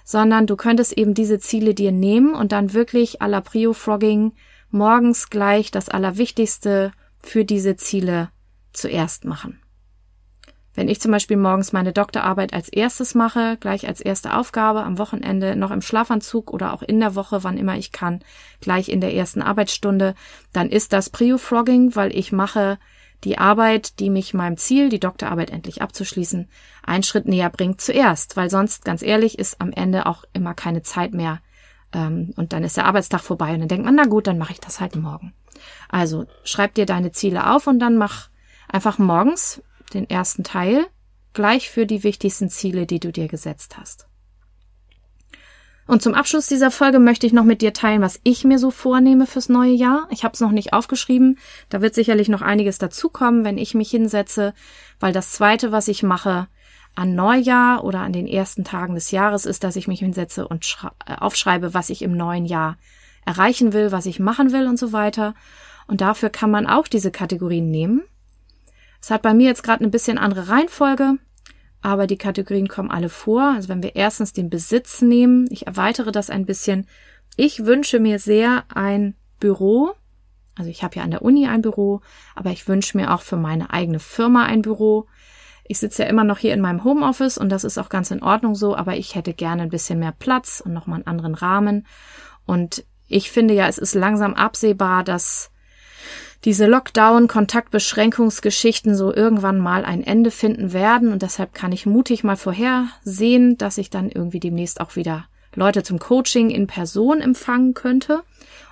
sondern 0.04 0.48
du 0.48 0.56
könntest 0.56 0.98
eben 0.98 1.14
diese 1.14 1.40
Ziele 1.40 1.74
dir 1.74 1.92
nehmen 1.92 2.34
und 2.36 2.52
dann 2.52 2.74
wirklich 2.74 3.22
à 3.22 3.28
la 3.28 3.42
Prio-Frogging 3.42 4.34
morgens 4.70 5.30
gleich 5.30 5.72
das 5.72 5.88
Allerwichtigste 5.88 6.92
für 7.22 7.46
diese 7.46 7.78
Ziele 7.78 8.30
zuerst 8.74 9.24
machen. 9.24 9.63
Wenn 10.76 10.88
ich 10.88 11.00
zum 11.00 11.12
Beispiel 11.12 11.38
morgens 11.38 11.72
meine 11.72 11.94
Doktorarbeit 11.94 12.54
als 12.54 12.70
erstes 12.70 13.14
mache, 13.14 13.58
gleich 13.60 13.88
als 13.88 14.02
erste 14.02 14.36
Aufgabe, 14.36 14.84
am 14.84 14.98
Wochenende 14.98 15.56
noch 15.56 15.72
im 15.72 15.82
Schlafanzug 15.82 16.52
oder 16.52 16.74
auch 16.74 16.82
in 16.82 17.00
der 17.00 17.16
Woche, 17.16 17.44
wann 17.44 17.58
immer 17.58 17.78
ich 17.78 17.92
kann, 17.92 18.22
gleich 18.60 18.90
in 18.90 19.00
der 19.00 19.14
ersten 19.14 19.42
Arbeitsstunde, 19.42 20.16
dann 20.52 20.70
ist 20.70 20.92
das 20.92 21.10
Prio-Frogging, 21.12 21.96
weil 21.96 22.16
ich 22.16 22.32
mache 22.32 22.80
die 23.24 23.38
Arbeit, 23.38 24.00
die 24.00 24.10
mich 24.10 24.34
meinem 24.34 24.58
Ziel, 24.58 24.90
die 24.90 25.00
Doktorarbeit 25.00 25.52
endlich 25.52 25.82
abzuschließen, 25.82 26.50
einen 26.84 27.04
Schritt 27.04 27.28
näher 27.28 27.50
bringt 27.50 27.80
zuerst, 27.80 28.36
weil 28.36 28.50
sonst, 28.50 28.84
ganz 28.84 29.02
ehrlich, 29.02 29.40
ist 29.40 29.62
am 29.62 29.72
Ende 29.72 30.08
auch 30.08 30.24
immer 30.34 30.54
keine 30.54 30.82
Zeit 30.82 31.14
mehr. 31.14 31.40
Ähm, 31.94 32.34
und 32.36 32.52
dann 32.52 32.64
ist 32.64 32.78
der 32.78 32.86
Arbeitstag 32.86 33.22
vorbei 33.22 33.54
und 33.54 33.62
dann 33.62 33.68
denkt 33.68 33.86
man, 33.86 33.96
na 33.96 34.06
gut, 34.06 34.28
dann 34.28 34.38
mache 34.38 34.54
ich 34.54 34.60
das 34.60 34.82
halt 34.82 34.96
morgen. 34.96 35.34
Also 35.88 36.26
schreib 36.44 36.74
dir 36.74 36.86
deine 36.86 37.12
Ziele 37.12 37.50
auf 37.50 37.68
und 37.68 37.80
dann 37.80 37.96
mach 37.98 38.30
einfach 38.68 38.98
morgens 38.98 39.62
den 39.94 40.10
ersten 40.10 40.44
Teil, 40.44 40.86
gleich 41.34 41.70
für 41.70 41.86
die 41.86 42.04
wichtigsten 42.04 42.50
Ziele, 42.50 42.86
die 42.86 43.00
du 43.00 43.12
dir 43.12 43.28
gesetzt 43.28 43.78
hast. 43.78 44.08
Und 45.86 46.02
zum 46.02 46.14
Abschluss 46.14 46.48
dieser 46.48 46.72
Folge 46.72 47.00
möchte 47.00 47.28
ich 47.28 47.34
noch 47.34 47.44
mit 47.44 47.62
dir 47.62 47.74
teilen, 47.74 48.02
was 48.02 48.20
ich 48.24 48.46
mir 48.46 48.58
so 48.58 48.72
vornehme 48.72 49.28
fürs 49.28 49.50
neue 49.50 49.74
Jahr. 49.74 50.08
Ich 50.12 50.24
habe 50.24 50.34
es 50.34 50.40
noch 50.40 50.52
nicht 50.52 50.72
aufgeschrieben. 50.72 51.38
Da 51.70 51.82
wird 51.82 51.94
sicherlich 51.94 52.30
noch 52.30 52.42
einiges 52.42 52.78
dazukommen, 52.78 53.44
wenn 53.44 53.58
ich 53.58 53.74
mich 53.74 53.90
hinsetze, 53.90 54.54
weil 55.00 55.12
das 55.12 55.32
Zweite, 55.32 55.74
was 55.74 55.90
ich 55.90 56.02
mache 56.02 56.48
an 56.96 57.16
Neujahr 57.16 57.84
oder 57.84 58.00
an 58.00 58.14
den 58.14 58.28
ersten 58.28 58.64
Tagen 58.64 58.96
des 58.96 59.12
Jahres, 59.12 59.46
ist, 59.46 59.64
dass 59.64 59.76
ich 59.76 59.88
mich 59.88 60.00
hinsetze 60.00 60.48
und 60.48 60.78
äh, 61.06 61.16
aufschreibe, 61.16 61.74
was 61.74 61.90
ich 61.90 62.02
im 62.02 62.16
neuen 62.16 62.46
Jahr 62.46 62.78
erreichen 63.26 63.74
will, 63.74 63.92
was 63.92 64.06
ich 64.06 64.20
machen 64.20 64.54
will 64.54 64.68
und 64.68 64.78
so 64.78 64.94
weiter. 64.94 65.34
Und 65.88 66.00
dafür 66.00 66.30
kann 66.30 66.52
man 66.52 66.66
auch 66.66 66.88
diese 66.88 67.12
Kategorien 67.12 67.70
nehmen. 67.70 68.04
Es 69.04 69.12
hat 69.12 69.22
bei 69.22 69.34
mir 69.34 69.48
jetzt 69.48 69.64
gerade 69.64 69.84
ein 69.84 69.92
bisschen 69.92 70.18
andere 70.18 70.48
Reihenfolge, 70.48 71.16
aber 71.82 72.08
die 72.08 72.18
Kategorien 72.18 72.70
kommen 72.70 72.90
alle 72.90 73.10
vor. 73.10 73.42
Also 73.42 73.68
wenn 73.68 73.84
wir 73.84 73.98
erstens 73.98 74.32
den 74.32 74.50
Besitz 74.50 75.02
nehmen, 75.02 75.46
ich 75.52 75.68
erweitere 75.68 76.14
das 76.14 76.30
ein 76.30 76.46
bisschen. 76.46 76.88
Ich 77.36 77.66
wünsche 77.66 78.00
mir 78.00 78.18
sehr 78.18 78.64
ein 78.74 79.16
Büro. 79.42 79.92
Also 80.56 80.70
ich 80.70 80.86
habe 80.86 80.96
ja 80.96 81.04
an 81.04 81.12
der 81.12 81.22
Uni 81.22 81.48
ein 81.48 81.62
Büro, 81.62 82.00
aber 82.34 82.52
ich 82.52 82.70
wünsche 82.70 82.96
mir 82.96 83.14
auch 83.14 83.22
für 83.24 83.36
meine 83.36 83.72
eigene 83.72 84.00
Firma 84.00 84.46
ein 84.46 84.62
Büro. 84.62 85.08
Ich 85.66 85.80
sitze 85.80 86.04
ja 86.04 86.08
immer 86.10 86.24
noch 86.24 86.38
hier 86.38 86.54
in 86.54 86.62
meinem 86.62 86.86
Homeoffice 86.86 87.38
und 87.38 87.50
das 87.50 87.66
ist 87.66 87.78
auch 87.78 87.90
ganz 87.90 88.10
in 88.10 88.24
Ordnung 88.24 88.56
so, 88.56 88.74
aber 88.74 88.96
ich 88.96 89.16
hätte 89.16 89.34
gerne 89.34 89.64
ein 89.64 89.70
bisschen 89.70 90.00
mehr 90.00 90.14
Platz 90.14 90.64
und 90.66 90.72
nochmal 90.72 91.00
einen 91.00 91.08
anderen 91.08 91.36
Rahmen. 91.36 91.86
Und 92.46 92.86
ich 93.10 93.32
finde 93.32 93.54
ja, 93.54 93.68
es 93.68 93.80
ist 93.80 93.96
langsam 93.96 94.34
absehbar, 94.34 95.04
dass 95.04 95.52
diese 96.46 96.68
Lockdown-Kontaktbeschränkungsgeschichten 96.68 98.96
so 98.96 99.14
irgendwann 99.14 99.60
mal 99.60 99.84
ein 99.86 100.04
Ende 100.04 100.32
finden 100.32 100.74
werden 100.74 101.14
und 101.14 101.22
deshalb 101.22 101.54
kann 101.54 101.72
ich 101.72 101.86
mutig 101.86 102.24
mal 102.24 102.36
vorhersehen, 102.36 103.58
dass 103.58 103.78
ich 103.78 103.90
dann 103.90 104.10
irgendwie 104.10 104.42
demnächst 104.42 104.82
auch 104.82 104.98
wieder 104.98 105.26
Leute 105.56 105.84
zum 105.84 106.00
Coaching 106.00 106.50
in 106.50 106.68
Person 106.68 107.22
empfangen 107.22 107.74
könnte 107.74 108.24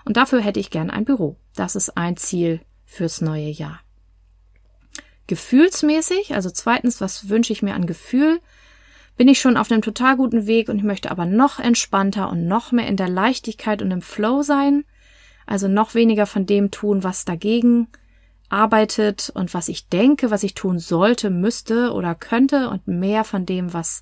und 0.03 0.17
dafür 0.17 0.41
hätte 0.41 0.59
ich 0.59 0.69
gern 0.69 0.89
ein 0.89 1.05
Büro. 1.05 1.37
Das 1.55 1.77
ist 1.77 1.95
ein 1.97 2.17
Ziel 2.17 2.59
fürs 2.85 3.21
neue 3.21 3.49
Jahr. 3.49 3.79
gefühlsmäßig, 5.27 6.35
also 6.35 6.49
zweitens, 6.49 6.99
was 6.99 7.29
wünsche 7.29 7.53
ich 7.53 7.61
mir 7.61 7.73
an 7.73 7.85
Gefühl, 7.85 8.41
bin 9.15 9.29
ich 9.29 9.39
schon 9.39 9.55
auf 9.55 9.71
einem 9.71 9.81
total 9.81 10.17
guten 10.17 10.45
Weg 10.45 10.67
und 10.67 10.77
ich 10.77 10.83
möchte 10.83 11.09
aber 11.09 11.25
noch 11.25 11.59
entspannter 11.59 12.29
und 12.29 12.47
noch 12.47 12.73
mehr 12.73 12.87
in 12.87 12.97
der 12.97 13.07
Leichtigkeit 13.07 13.81
und 13.81 13.91
im 13.91 14.01
Flow 14.01 14.41
sein, 14.41 14.83
also 15.45 15.67
noch 15.67 15.95
weniger 15.95 16.25
von 16.25 16.45
dem 16.45 16.71
tun, 16.71 17.03
was 17.03 17.25
dagegen 17.25 17.87
arbeitet 18.49 19.31
und 19.33 19.53
was 19.53 19.69
ich 19.69 19.87
denke, 19.87 20.29
was 20.29 20.43
ich 20.43 20.53
tun 20.53 20.77
sollte, 20.79 21.29
müsste 21.29 21.93
oder 21.93 22.15
könnte 22.15 22.69
und 22.69 22.87
mehr 22.87 23.23
von 23.23 23.45
dem, 23.45 23.73
was 23.73 24.01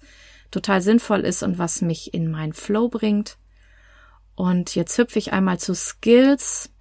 total 0.51 0.81
sinnvoll 0.81 1.22
ist 1.22 1.43
und 1.43 1.60
was 1.60 1.81
mich 1.81 2.13
in 2.13 2.31
meinen 2.31 2.53
Flow 2.53 2.89
bringt. 2.89 3.38
Und 4.36 4.74
jetzt 4.75 4.98
hüpfe 4.98 5.19
ich 5.19 5.34
einmal 5.34 5.60
zu 5.60 5.75
Skills. 5.75 6.72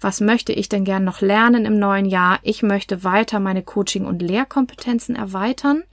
Was 0.00 0.20
möchte 0.20 0.52
ich 0.52 0.68
denn 0.68 0.84
gern 0.84 1.04
noch 1.04 1.20
lernen 1.20 1.64
im 1.64 1.78
neuen 1.78 2.06
Jahr? 2.06 2.40
Ich 2.42 2.62
möchte 2.62 3.04
weiter 3.04 3.38
meine 3.38 3.62
Coaching- 3.62 4.06
und 4.06 4.20
Lehrkompetenzen 4.20 5.14
erweitern. 5.14 5.84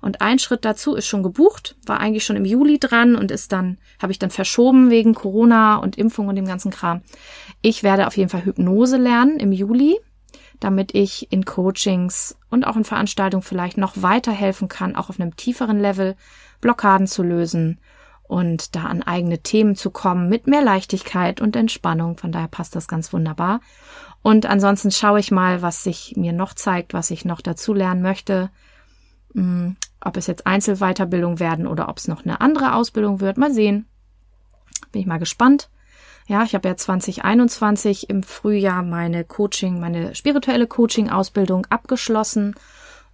Und 0.00 0.20
ein 0.20 0.38
Schritt 0.38 0.64
dazu 0.64 0.94
ist 0.94 1.06
schon 1.06 1.22
gebucht, 1.22 1.76
war 1.86 2.00
eigentlich 2.00 2.24
schon 2.24 2.36
im 2.36 2.44
Juli 2.44 2.78
dran 2.78 3.16
und 3.16 3.30
ist 3.30 3.52
dann, 3.52 3.78
habe 4.00 4.12
ich 4.12 4.18
dann 4.18 4.30
verschoben 4.30 4.90
wegen 4.90 5.14
Corona 5.14 5.76
und 5.76 5.98
Impfung 5.98 6.28
und 6.28 6.36
dem 6.36 6.46
ganzen 6.46 6.70
Kram. 6.70 7.02
Ich 7.62 7.82
werde 7.82 8.06
auf 8.06 8.16
jeden 8.16 8.30
Fall 8.30 8.44
Hypnose 8.44 8.96
lernen 8.96 9.38
im 9.38 9.52
Juli 9.52 9.98
damit 10.60 10.94
ich 10.94 11.30
in 11.30 11.44
Coachings 11.44 12.36
und 12.50 12.66
auch 12.66 12.76
in 12.76 12.84
Veranstaltungen 12.84 13.42
vielleicht 13.42 13.78
noch 13.78 13.94
weiterhelfen 13.96 14.68
kann, 14.68 14.96
auch 14.96 15.08
auf 15.08 15.20
einem 15.20 15.36
tieferen 15.36 15.78
Level 15.78 16.16
Blockaden 16.60 17.06
zu 17.06 17.22
lösen 17.22 17.78
und 18.24 18.74
da 18.74 18.84
an 18.84 19.02
eigene 19.02 19.38
Themen 19.38 19.76
zu 19.76 19.90
kommen 19.90 20.28
mit 20.28 20.46
mehr 20.46 20.62
Leichtigkeit 20.62 21.40
und 21.40 21.56
Entspannung. 21.56 22.18
Von 22.18 22.32
daher 22.32 22.48
passt 22.48 22.76
das 22.76 22.88
ganz 22.88 23.12
wunderbar. 23.12 23.60
Und 24.22 24.46
ansonsten 24.46 24.90
schaue 24.90 25.20
ich 25.20 25.30
mal, 25.30 25.62
was 25.62 25.84
sich 25.84 26.14
mir 26.16 26.32
noch 26.32 26.54
zeigt, 26.54 26.92
was 26.92 27.10
ich 27.10 27.24
noch 27.24 27.40
dazu 27.40 27.72
lernen 27.72 28.02
möchte. 28.02 28.50
Ob 30.08 30.16
es 30.16 30.26
jetzt 30.26 30.46
Einzelweiterbildung 30.46 31.38
werden 31.38 31.66
oder 31.66 31.90
ob 31.90 31.98
es 31.98 32.08
noch 32.08 32.24
eine 32.24 32.40
andere 32.40 32.72
Ausbildung 32.72 33.20
wird. 33.20 33.36
Mal 33.36 33.52
sehen. 33.52 33.86
Bin 34.90 35.02
ich 35.02 35.06
mal 35.06 35.18
gespannt. 35.18 35.68
Ja, 36.26 36.44
ich 36.44 36.54
habe 36.54 36.66
ja 36.66 36.76
2021 36.78 38.08
im 38.08 38.22
Frühjahr 38.22 38.82
meine 38.82 39.24
Coaching, 39.24 39.80
meine 39.80 40.14
spirituelle 40.14 40.66
Coaching-Ausbildung 40.66 41.66
abgeschlossen 41.66 42.54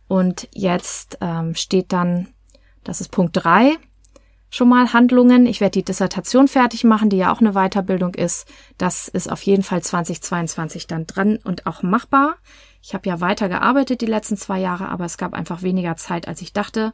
und 0.06 0.48
jetzt 0.52 1.18
ähm, 1.20 1.56
steht 1.56 1.92
dann, 1.92 2.28
das 2.84 3.00
ist 3.00 3.10
Punkt 3.10 3.36
drei, 3.36 3.76
schon 4.50 4.68
mal 4.68 4.92
Handlungen. 4.92 5.46
Ich 5.46 5.60
werde 5.60 5.72
die 5.72 5.84
Dissertation 5.84 6.46
fertig 6.46 6.84
machen, 6.84 7.10
die 7.10 7.16
ja 7.16 7.32
auch 7.32 7.40
eine 7.40 7.54
Weiterbildung 7.54 8.14
ist. 8.14 8.46
Das 8.78 9.08
ist 9.08 9.30
auf 9.30 9.42
jeden 9.42 9.64
Fall 9.64 9.82
2022 9.82 10.86
dann 10.86 11.08
dran 11.08 11.40
und 11.42 11.66
auch 11.66 11.82
machbar. 11.82 12.36
Ich 12.86 12.92
habe 12.92 13.08
ja 13.08 13.22
weiter 13.22 13.48
gearbeitet 13.48 14.02
die 14.02 14.06
letzten 14.06 14.36
zwei 14.36 14.60
Jahre, 14.60 14.90
aber 14.90 15.06
es 15.06 15.16
gab 15.16 15.32
einfach 15.32 15.62
weniger 15.62 15.96
Zeit, 15.96 16.28
als 16.28 16.42
ich 16.42 16.52
dachte. 16.52 16.92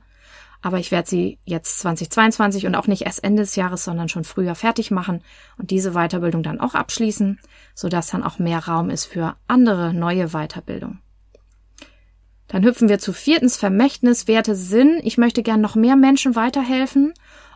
Aber 0.63 0.79
ich 0.79 0.93
werde 0.93 1.09
sie 1.09 1.41
jetzt 1.45 1.81
2022 1.81 2.65
und 2.67 2.77
auch 2.77 2.87
nicht 2.87 3.03
erst 3.03 3.25
Ende 3.25 3.43
des 3.43 3.57
Jahres, 3.57 3.83
sondern 3.83 4.09
schon 4.09 4.23
früher 4.23 4.55
fertig 4.55 4.93
machen 4.93 5.25
und 5.59 5.73
diese 5.73 5.95
Weiterbildung 5.95 6.45
dann 6.45 6.61
auch 6.61 6.75
abschließen, 6.75 7.41
sodass 7.75 8.07
dann 8.07 8.23
auch 8.23 8.39
mehr 8.39 8.69
Raum 8.69 8.89
ist 8.89 9.07
für 9.07 9.35
andere 9.49 9.93
neue 9.93 10.29
Weiterbildung. 10.29 11.01
Dann 12.47 12.63
hüpfen 12.63 12.89
wir 12.89 13.01
zu 13.01 13.13
viertens 13.13 13.57
Vermächtnis, 13.57 14.29
Werte, 14.29 14.55
Sinn. 14.55 15.01
Ich 15.03 15.19
möchte 15.19 15.43
gern 15.43 15.61
noch 15.61 15.75
mehr 15.75 15.97
Menschen 15.97 16.37
weiterhelfen 16.37 17.15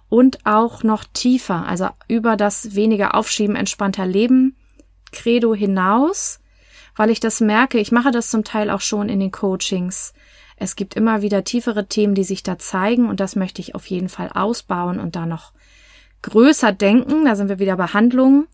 und 0.09 0.45
auch 0.45 0.83
noch 0.83 1.05
tiefer, 1.05 1.69
also 1.69 1.89
über 2.09 2.37
das 2.37 2.75
weniger 2.75 3.15
Aufschieben 3.15 3.55
entspannter 3.55 4.07
Leben, 4.07 4.57
Credo 5.13 5.55
hinaus, 5.55 6.41
weil 6.97 7.11
ich 7.11 7.21
das 7.21 7.41
merke, 7.41 7.79
ich 7.79 7.93
mache 7.93 8.11
das 8.11 8.31
zum 8.31 8.45
Teil 8.45 8.71
auch 8.71 8.81
schon 8.81 9.09
in 9.09 9.21
den 9.21 9.33
Coachings, 9.33 10.15
es 10.57 10.77
gibt 10.77 10.95
immer 10.95 11.23
wieder 11.23 11.45
tiefere 11.45 11.87
Themen, 11.87 12.15
die 12.15 12.25
sich 12.25 12.43
da 12.43 12.59
zeigen 12.59 13.09
und 13.09 13.21
das 13.21 13.37
möchte 13.37 13.61
ich 13.61 13.75
auf 13.75 13.87
jeden 13.87 14.09
Fall 14.09 14.31
ausbauen 14.33 15.01
und 15.01 15.17
da 15.17 15.27
noch 15.27 15.53
größer 16.23 16.73
denken. 16.73 17.25
Da 17.25 17.37
sind 17.37 17.49
wir 17.49 17.59
wieder 17.59 17.77
bei 17.77 17.87
Handlungen. 17.87 18.47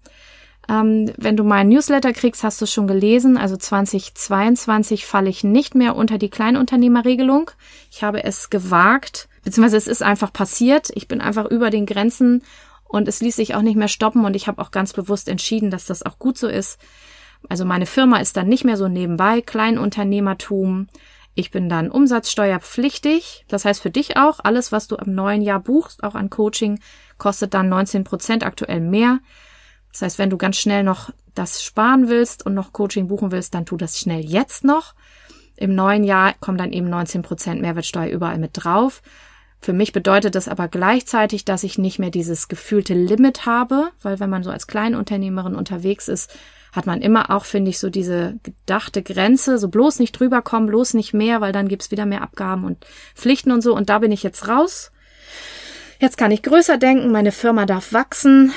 Ähm, 0.69 1.13
wenn 1.17 1.37
du 1.37 1.45
meinen 1.45 1.69
Newsletter 1.69 2.13
kriegst, 2.13 2.43
hast 2.43 2.61
du 2.61 2.65
es 2.65 2.73
schon 2.73 2.87
gelesen. 2.87 3.37
Also 3.37 3.57
2022 3.57 5.07
falle 5.07 5.29
ich 5.29 5.45
nicht 5.45 5.75
mehr 5.75 5.95
unter 5.95 6.17
die 6.17 6.31
Kleinunternehmerregelung. 6.31 7.51
Ich 7.91 8.03
habe 8.03 8.25
es 8.25 8.51
gewagt, 8.51 9.29
beziehungsweise 9.45 9.77
es 9.77 9.87
ist 9.87 10.03
einfach 10.03 10.33
passiert. 10.33 10.91
Ich 10.95 11.07
bin 11.07 11.21
einfach 11.21 11.47
über 11.47 11.71
den 11.71 11.87
Grenzen 11.87 12.43
und 12.85 13.09
es 13.09 13.21
ließ 13.21 13.37
sich 13.37 13.55
auch 13.55 13.63
nicht 13.63 13.77
mehr 13.77 13.89
stoppen 13.89 14.25
und 14.25 14.35
ich 14.35 14.49
habe 14.49 14.61
auch 14.61 14.71
ganz 14.71 14.95
bewusst 14.95 15.29
entschieden, 15.29 15.71
dass 15.71 15.87
das 15.87 16.05
auch 16.05 16.19
gut 16.19 16.39
so 16.39 16.49
ist. 16.49 16.81
Also 17.49 17.65
meine 17.65 17.87
Firma 17.87 18.19
ist 18.19 18.37
dann 18.37 18.49
nicht 18.49 18.65
mehr 18.65 18.77
so 18.77 18.89
nebenbei, 18.89 19.41
Kleinunternehmertum. 19.41 20.89
Ich 21.35 21.51
bin 21.51 21.69
dann 21.69 21.91
umsatzsteuerpflichtig. 21.91 23.45
Das 23.49 23.65
heißt 23.65 23.81
für 23.81 23.91
dich 23.91 24.17
auch, 24.17 24.41
alles, 24.43 24.73
was 24.73 24.89
du 24.89 24.97
im 24.97 25.15
neuen 25.15 25.43
Jahr 25.43 25.61
buchst, 25.61 26.03
auch 26.03 26.15
an 26.15 26.31
Coaching, 26.31 26.81
kostet 27.19 27.55
dann 27.55 27.69
19 27.69 28.05
Prozent 28.05 28.45
aktuell 28.45 28.81
mehr. 28.81 29.21
Das 29.93 30.03
heißt, 30.03 30.19
wenn 30.19 30.31
du 30.31 30.37
ganz 30.37 30.57
schnell 30.57 30.83
noch 30.83 31.11
das 31.35 31.63
sparen 31.63 32.09
willst 32.09 32.45
und 32.45 32.55
noch 32.55 32.73
Coaching 32.73 33.09
buchen 33.09 33.31
willst, 33.33 33.55
dann 33.55 33.67
tu 33.67 33.77
das 33.77 33.99
schnell 33.99 34.21
jetzt 34.21 34.65
noch. 34.65 34.95
Im 35.57 35.75
neuen 35.75 36.05
Jahr 36.05 36.35
kommen 36.41 36.59
dann 36.59 36.73
eben 36.73 36.89
19 36.89 37.23
Prozent 37.23 37.61
Mehrwertsteuer 37.61 38.09
überall 38.09 38.39
mit 38.39 38.53
drauf. 38.55 39.03
Für 39.61 39.75
mich 39.75 39.93
bedeutet 39.93 40.35
das 40.35 40.49
aber 40.49 40.69
gleichzeitig, 40.69 41.45
dass 41.45 41.65
ich 41.65 41.77
nicht 41.77 41.99
mehr 41.99 42.11
dieses 42.11 42.49
gefühlte 42.49 42.95
Limit 42.95 43.45
habe, 43.45 43.91
weil 44.01 44.19
wenn 44.19 44.31
man 44.31 44.43
so 44.43 44.51
als 44.51 44.67
Kleinunternehmerin 44.67 45.55
unterwegs 45.55 46.09
ist, 46.09 46.35
hat 46.73 46.87
man 46.87 47.01
immer 47.01 47.31
auch, 47.31 47.45
finde 47.45 47.71
ich, 47.71 47.79
so 47.79 47.91
diese 47.91 48.39
gedachte 48.43 49.03
Grenze, 49.03 49.59
so 49.59 49.69
bloß 49.69 49.99
nicht 49.99 50.13
drüber 50.13 50.43
kommen, 50.43 50.67
bloß 50.67 50.95
nicht 50.95 51.13
mehr, 51.13 51.41
weil 51.41 51.53
dann 51.53 51.69
gibt's 51.69 51.91
wieder 51.91 52.07
mehr 52.07 52.23
Abgaben 52.23 52.65
und 52.65 52.87
Pflichten 53.15 53.51
und 53.51 53.61
so. 53.61 53.75
Und 53.75 53.89
da 53.89 53.99
bin 53.99 54.13
ich 54.13 54.23
jetzt 54.23 54.47
raus. 54.49 54.93
Jetzt 55.99 56.17
kann 56.17 56.31
ich 56.31 56.43
größer 56.43 56.79
denken, 56.79 57.11
meine 57.11 57.33
Firma 57.33 57.67
darf 57.67 57.93
wachsen 57.93 58.53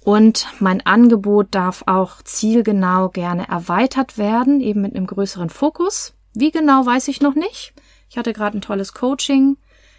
und 0.00 0.46
mein 0.58 0.84
Angebot 0.84 1.48
darf 1.50 1.84
auch 1.86 2.22
zielgenau 2.22 3.10
gerne 3.10 3.48
erweitert 3.48 4.18
werden, 4.18 4.60
eben 4.60 4.82
mit 4.82 4.96
einem 4.96 5.06
größeren 5.06 5.50
Fokus. 5.50 6.14
Wie 6.34 6.50
genau 6.50 6.84
weiß 6.84 7.08
ich 7.08 7.20
noch 7.20 7.34
nicht. 7.34 7.74
Ich 8.10 8.18
hatte 8.18 8.32
gerade 8.32 8.58
ein 8.58 8.62
tolles 8.62 8.92
Coaching, 8.92 9.56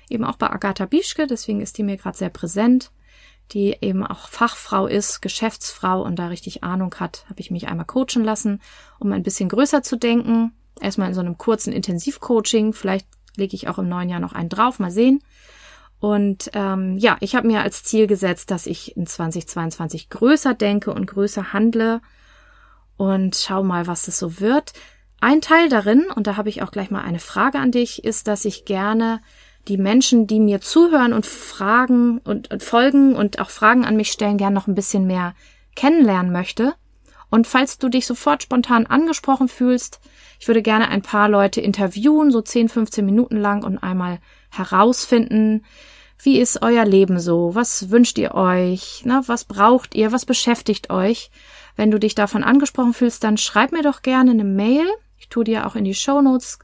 eben 0.10 0.24
auch 0.24 0.38
bei 0.38 0.50
Agatha 0.50 0.86
Bischke, 0.86 1.28
deswegen 1.28 1.62
ist 1.62 1.78
die 1.78 1.84
mir 1.84 1.98
gerade 1.98 2.18
sehr 2.18 2.30
präsent 2.30 2.92
die 3.52 3.78
eben 3.82 4.06
auch 4.06 4.28
Fachfrau 4.28 4.88
ist, 4.88 5.22
Geschäftsfrau 5.22 6.02
und 6.02 6.18
da 6.18 6.28
richtig 6.28 6.64
Ahnung 6.64 6.94
hat, 7.00 7.26
habe 7.30 7.40
ich 7.40 7.52
mich 7.52 7.68
einmal 7.68 7.86
coachen 7.86 8.24
lassen, 8.24 8.62
um 9.00 9.12
ein 9.12 9.24
bisschen 9.24 9.50
größer 9.50 9.84
zu 9.84 9.96
denken. 9.96 10.54
Erstmal 10.80 11.10
in 11.10 11.14
so 11.14 11.22
einem 11.22 11.38
kurzen 11.38 11.74
Intensivcoaching. 11.74 12.74
Vielleicht 12.74 13.08
lege 13.36 13.56
ich 13.56 13.68
auch 13.68 13.80
im 13.80 13.90
neuen 13.90 14.10
Jahr 14.10 14.20
noch 14.20 14.34
einen 14.34 14.50
drauf, 14.50 14.80
mal 14.80 14.92
sehen. 14.92 15.24
Und 16.00 16.52
ähm, 16.54 16.98
ja, 16.98 17.18
ich 17.22 17.36
habe 17.36 17.48
mir 17.48 17.62
als 17.62 17.84
Ziel 17.84 18.06
gesetzt, 18.06 18.52
dass 18.52 18.68
ich 18.68 18.96
in 18.96 19.08
2022 19.08 20.10
größer 20.10 20.54
denke 20.54 20.94
und 20.94 21.08
größer 21.08 21.54
handle 21.54 22.02
und 22.98 23.36
schau 23.36 23.64
mal, 23.64 23.88
was 23.88 24.08
es 24.08 24.20
so 24.20 24.40
wird. 24.40 24.74
Ein 25.20 25.42
Teil 25.42 25.70
darin, 25.70 26.06
und 26.16 26.28
da 26.28 26.38
habe 26.38 26.50
ich 26.50 26.62
auch 26.62 26.70
gleich 26.70 26.92
mal 26.92 27.02
eine 27.02 27.20
Frage 27.20 27.58
an 27.58 27.72
dich, 27.72 28.04
ist, 28.04 28.28
dass 28.28 28.46
ich 28.46 28.66
gerne 28.66 29.22
die 29.68 29.78
Menschen, 29.78 30.28
die 30.28 30.40
mir 30.40 30.62
zuhören 30.62 31.14
und 31.14 31.26
fragen 31.26 32.20
und, 32.20 32.52
und 32.52 32.64
folgen 32.64 33.16
und 33.16 33.40
auch 33.40 33.50
Fragen 33.50 33.86
an 33.86 33.98
mich 33.98 34.12
stellen, 34.12 34.38
gern 34.38 34.54
noch 34.54 34.68
ein 34.68 34.76
bisschen 34.76 35.06
mehr 35.06 35.34
kennenlernen 35.76 36.32
möchte. 36.32 36.74
Und 37.30 37.46
falls 37.46 37.78
du 37.78 37.90
dich 37.90 38.08
sofort 38.08 38.44
spontan 38.44 38.86
angesprochen 38.86 39.48
fühlst, 39.50 40.00
ich 40.40 40.48
würde 40.48 40.62
gerne 40.62 40.88
ein 40.88 41.02
paar 41.02 41.28
Leute 41.28 41.62
interviewen, 41.62 42.32
so 42.32 42.42
10, 42.42 42.70
15 42.70 43.06
Minuten 43.06 43.38
lang 43.38 43.64
und 43.64 43.80
einmal 43.80 44.20
herausfinden, 44.50 45.66
wie 46.20 46.40
ist 46.40 46.62
euer 46.62 46.86
Leben 46.86 47.20
so? 47.20 47.54
Was 47.54 47.92
wünscht 47.92 48.18
ihr 48.18 48.34
euch? 48.34 49.02
Na, 49.06 49.22
was 49.28 49.44
braucht 49.44 49.94
ihr? 49.94 50.12
Was 50.12 50.26
beschäftigt 50.26 50.90
euch? 50.90 51.30
Wenn 51.76 51.92
du 51.92 52.00
dich 52.00 52.16
davon 52.16 52.44
angesprochen 52.44 52.94
fühlst, 52.94 53.24
dann 53.24 53.38
schreib 53.38 53.72
mir 53.72 53.84
doch 53.84 54.02
gerne 54.02 54.32
eine 54.32 54.44
Mail. 54.44 54.88
Ich 55.20 55.30
tue 55.30 55.44
dir 55.44 55.68
auch 55.68 55.76
in 55.76 55.84
die 55.84 55.94
Show 55.94 56.22
Notes 56.22 56.58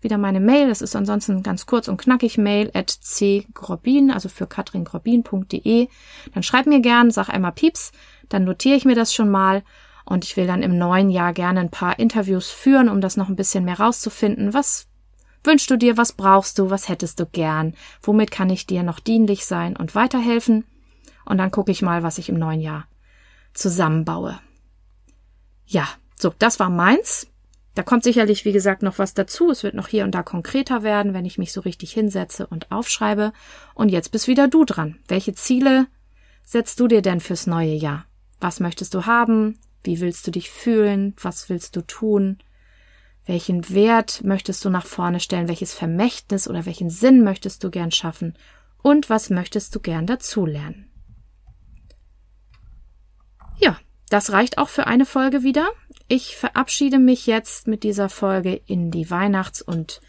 wieder 0.00 0.18
meine 0.18 0.40
Mail. 0.40 0.68
Das 0.68 0.82
ist 0.82 0.96
ansonsten 0.96 1.42
ganz 1.42 1.66
kurz 1.66 1.88
und 1.88 1.96
knackig 1.96 2.38
mail 2.38 2.70
at 2.74 2.98
cgrobin, 3.02 4.10
also 4.10 4.28
für 4.28 4.46
katringrobin.de. 4.46 5.88
Dann 6.32 6.42
schreib 6.42 6.66
mir 6.66 6.80
gern, 6.80 7.10
sag 7.10 7.28
einmal 7.28 7.52
Pieps, 7.52 7.92
dann 8.28 8.44
notiere 8.44 8.76
ich 8.76 8.84
mir 8.84 8.94
das 8.94 9.14
schon 9.14 9.30
mal 9.30 9.62
und 10.04 10.24
ich 10.24 10.36
will 10.36 10.46
dann 10.46 10.62
im 10.62 10.78
neuen 10.78 11.10
Jahr 11.10 11.32
gerne 11.32 11.60
ein 11.60 11.70
paar 11.70 11.98
Interviews 11.98 12.50
führen, 12.50 12.88
um 12.88 13.00
das 13.00 13.16
noch 13.16 13.28
ein 13.28 13.36
bisschen 13.36 13.64
mehr 13.64 13.78
rauszufinden. 13.78 14.54
Was 14.54 14.86
wünschst 15.44 15.70
du 15.70 15.76
dir? 15.76 15.96
Was 15.96 16.12
brauchst 16.12 16.58
du? 16.58 16.70
Was 16.70 16.88
hättest 16.88 17.20
du 17.20 17.26
gern? 17.26 17.74
Womit 18.02 18.30
kann 18.30 18.50
ich 18.50 18.66
dir 18.66 18.82
noch 18.82 19.00
dienlich 19.00 19.44
sein 19.44 19.76
und 19.76 19.94
weiterhelfen? 19.94 20.64
Und 21.24 21.38
dann 21.38 21.50
gucke 21.50 21.70
ich 21.70 21.82
mal, 21.82 22.02
was 22.02 22.18
ich 22.18 22.30
im 22.30 22.38
neuen 22.38 22.60
Jahr 22.60 22.86
zusammenbaue. 23.52 24.38
Ja, 25.66 25.86
so, 26.14 26.32
das 26.38 26.58
war 26.58 26.70
meins. 26.70 27.26
Da 27.78 27.84
kommt 27.84 28.02
sicherlich, 28.02 28.44
wie 28.44 28.50
gesagt, 28.50 28.82
noch 28.82 28.98
was 28.98 29.14
dazu. 29.14 29.52
Es 29.52 29.62
wird 29.62 29.74
noch 29.76 29.86
hier 29.86 30.02
und 30.02 30.12
da 30.12 30.24
konkreter 30.24 30.82
werden, 30.82 31.14
wenn 31.14 31.24
ich 31.24 31.38
mich 31.38 31.52
so 31.52 31.60
richtig 31.60 31.92
hinsetze 31.92 32.44
und 32.44 32.72
aufschreibe. 32.72 33.32
Und 33.72 33.88
jetzt 33.90 34.10
bist 34.10 34.26
wieder 34.26 34.48
du 34.48 34.64
dran. 34.64 34.98
Welche 35.06 35.32
Ziele 35.32 35.86
setzt 36.42 36.80
du 36.80 36.88
dir 36.88 37.02
denn 37.02 37.20
fürs 37.20 37.46
neue 37.46 37.74
Jahr? 37.74 38.04
Was 38.40 38.58
möchtest 38.58 38.94
du 38.94 39.06
haben? 39.06 39.60
Wie 39.84 40.00
willst 40.00 40.26
du 40.26 40.32
dich 40.32 40.50
fühlen? 40.50 41.14
Was 41.22 41.50
willst 41.50 41.76
du 41.76 41.82
tun? 41.82 42.38
Welchen 43.26 43.70
Wert 43.70 44.24
möchtest 44.24 44.64
du 44.64 44.70
nach 44.70 44.86
vorne 44.86 45.20
stellen? 45.20 45.46
Welches 45.46 45.72
Vermächtnis 45.72 46.48
oder 46.48 46.66
welchen 46.66 46.90
Sinn 46.90 47.22
möchtest 47.22 47.62
du 47.62 47.70
gern 47.70 47.92
schaffen? 47.92 48.36
Und 48.82 49.08
was 49.08 49.30
möchtest 49.30 49.72
du 49.76 49.78
gern 49.78 50.04
dazulernen? 50.04 50.90
Ja, 53.56 53.78
das 54.10 54.32
reicht 54.32 54.58
auch 54.58 54.68
für 54.68 54.88
eine 54.88 55.06
Folge 55.06 55.44
wieder. 55.44 55.68
Ich 56.10 56.36
verabschiede 56.36 56.98
mich 56.98 57.26
jetzt 57.26 57.68
mit 57.68 57.82
dieser 57.82 58.08
Folge 58.08 58.62
in 58.66 58.90
die 58.90 59.10
Weihnachts- 59.10 59.60
und 59.60 60.00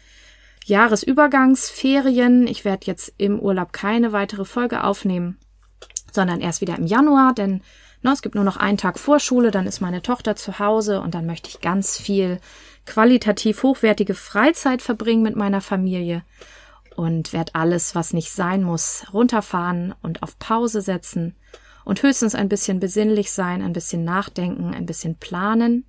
Jahresübergangsferien. 0.64 2.46
Ich 2.46 2.64
werde 2.64 2.86
jetzt 2.86 3.12
im 3.18 3.38
Urlaub 3.38 3.74
keine 3.74 4.12
weitere 4.12 4.46
Folge 4.46 4.82
aufnehmen, 4.82 5.36
sondern 6.10 6.40
erst 6.40 6.62
wieder 6.62 6.78
im 6.78 6.86
Januar, 6.86 7.34
denn 7.34 7.60
no, 8.00 8.12
es 8.12 8.22
gibt 8.22 8.34
nur 8.34 8.44
noch 8.44 8.56
einen 8.56 8.78
Tag 8.78 8.98
Vorschule, 8.98 9.50
dann 9.50 9.66
ist 9.66 9.82
meine 9.82 10.00
Tochter 10.00 10.36
zu 10.36 10.58
Hause 10.58 11.02
und 11.02 11.14
dann 11.14 11.26
möchte 11.26 11.50
ich 11.50 11.60
ganz 11.60 11.98
viel 11.98 12.40
qualitativ 12.86 13.62
hochwertige 13.62 14.14
Freizeit 14.14 14.80
verbringen 14.80 15.22
mit 15.22 15.36
meiner 15.36 15.60
Familie 15.60 16.24
und 16.96 17.34
werde 17.34 17.54
alles, 17.54 17.94
was 17.94 18.14
nicht 18.14 18.32
sein 18.32 18.62
muss, 18.62 19.04
runterfahren 19.12 19.94
und 20.00 20.22
auf 20.22 20.38
Pause 20.38 20.80
setzen 20.80 21.36
und 21.84 22.02
höchstens 22.02 22.34
ein 22.34 22.48
bisschen 22.48 22.80
besinnlich 22.80 23.32
sein, 23.32 23.60
ein 23.60 23.74
bisschen 23.74 24.04
nachdenken, 24.04 24.74
ein 24.74 24.86
bisschen 24.86 25.16
planen. 25.16 25.84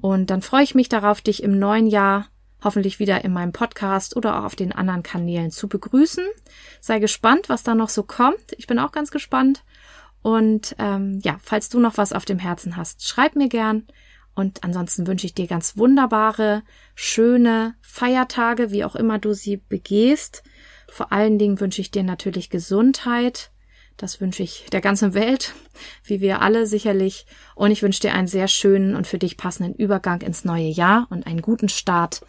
Und 0.00 0.30
dann 0.30 0.42
freue 0.42 0.62
ich 0.62 0.74
mich 0.74 0.88
darauf, 0.88 1.20
dich 1.20 1.42
im 1.42 1.58
neuen 1.58 1.86
Jahr 1.86 2.28
hoffentlich 2.62 2.98
wieder 2.98 3.24
in 3.24 3.32
meinem 3.32 3.52
Podcast 3.52 4.16
oder 4.16 4.38
auch 4.38 4.44
auf 4.44 4.56
den 4.56 4.72
anderen 4.72 5.02
Kanälen 5.02 5.50
zu 5.50 5.68
begrüßen. 5.68 6.24
Sei 6.80 6.98
gespannt, 6.98 7.48
was 7.48 7.62
da 7.62 7.74
noch 7.74 7.88
so 7.88 8.02
kommt. 8.02 8.52
Ich 8.56 8.66
bin 8.66 8.78
auch 8.78 8.92
ganz 8.92 9.10
gespannt. 9.10 9.62
Und 10.22 10.74
ähm, 10.78 11.20
ja, 11.22 11.38
falls 11.42 11.68
du 11.68 11.78
noch 11.78 11.98
was 11.98 12.12
auf 12.12 12.24
dem 12.24 12.38
Herzen 12.38 12.76
hast, 12.76 13.06
schreib 13.06 13.36
mir 13.36 13.48
gern. 13.48 13.86
Und 14.34 14.64
ansonsten 14.64 15.06
wünsche 15.06 15.26
ich 15.26 15.34
dir 15.34 15.46
ganz 15.46 15.76
wunderbare, 15.76 16.62
schöne 16.94 17.74
Feiertage, 17.80 18.70
wie 18.70 18.84
auch 18.84 18.96
immer 18.96 19.18
du 19.18 19.32
sie 19.32 19.56
begehst. 19.56 20.42
Vor 20.88 21.12
allen 21.12 21.38
Dingen 21.38 21.60
wünsche 21.60 21.80
ich 21.80 21.90
dir 21.90 22.02
natürlich 22.02 22.50
Gesundheit. 22.50 23.50
Das 23.96 24.20
wünsche 24.20 24.42
ich 24.42 24.66
der 24.72 24.80
ganzen 24.80 25.14
Welt, 25.14 25.54
wie 26.04 26.20
wir 26.20 26.42
alle 26.42 26.66
sicherlich. 26.66 27.26
Und 27.54 27.70
ich 27.70 27.82
wünsche 27.82 28.00
dir 28.00 28.12
einen 28.12 28.26
sehr 28.26 28.48
schönen 28.48 28.94
und 28.94 29.06
für 29.06 29.18
dich 29.18 29.36
passenden 29.36 29.74
Übergang 29.74 30.20
ins 30.20 30.44
neue 30.44 30.68
Jahr 30.68 31.06
und 31.10 31.26
einen 31.26 31.42
guten 31.42 31.68
Start 31.68 32.20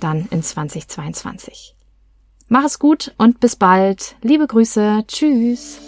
dann 0.00 0.26
in 0.30 0.42
2022. 0.42 1.76
Mach 2.48 2.64
es 2.64 2.78
gut 2.78 3.14
und 3.16 3.40
bis 3.40 3.56
bald. 3.56 4.16
Liebe 4.22 4.46
Grüße. 4.46 5.04
Tschüss. 5.06 5.78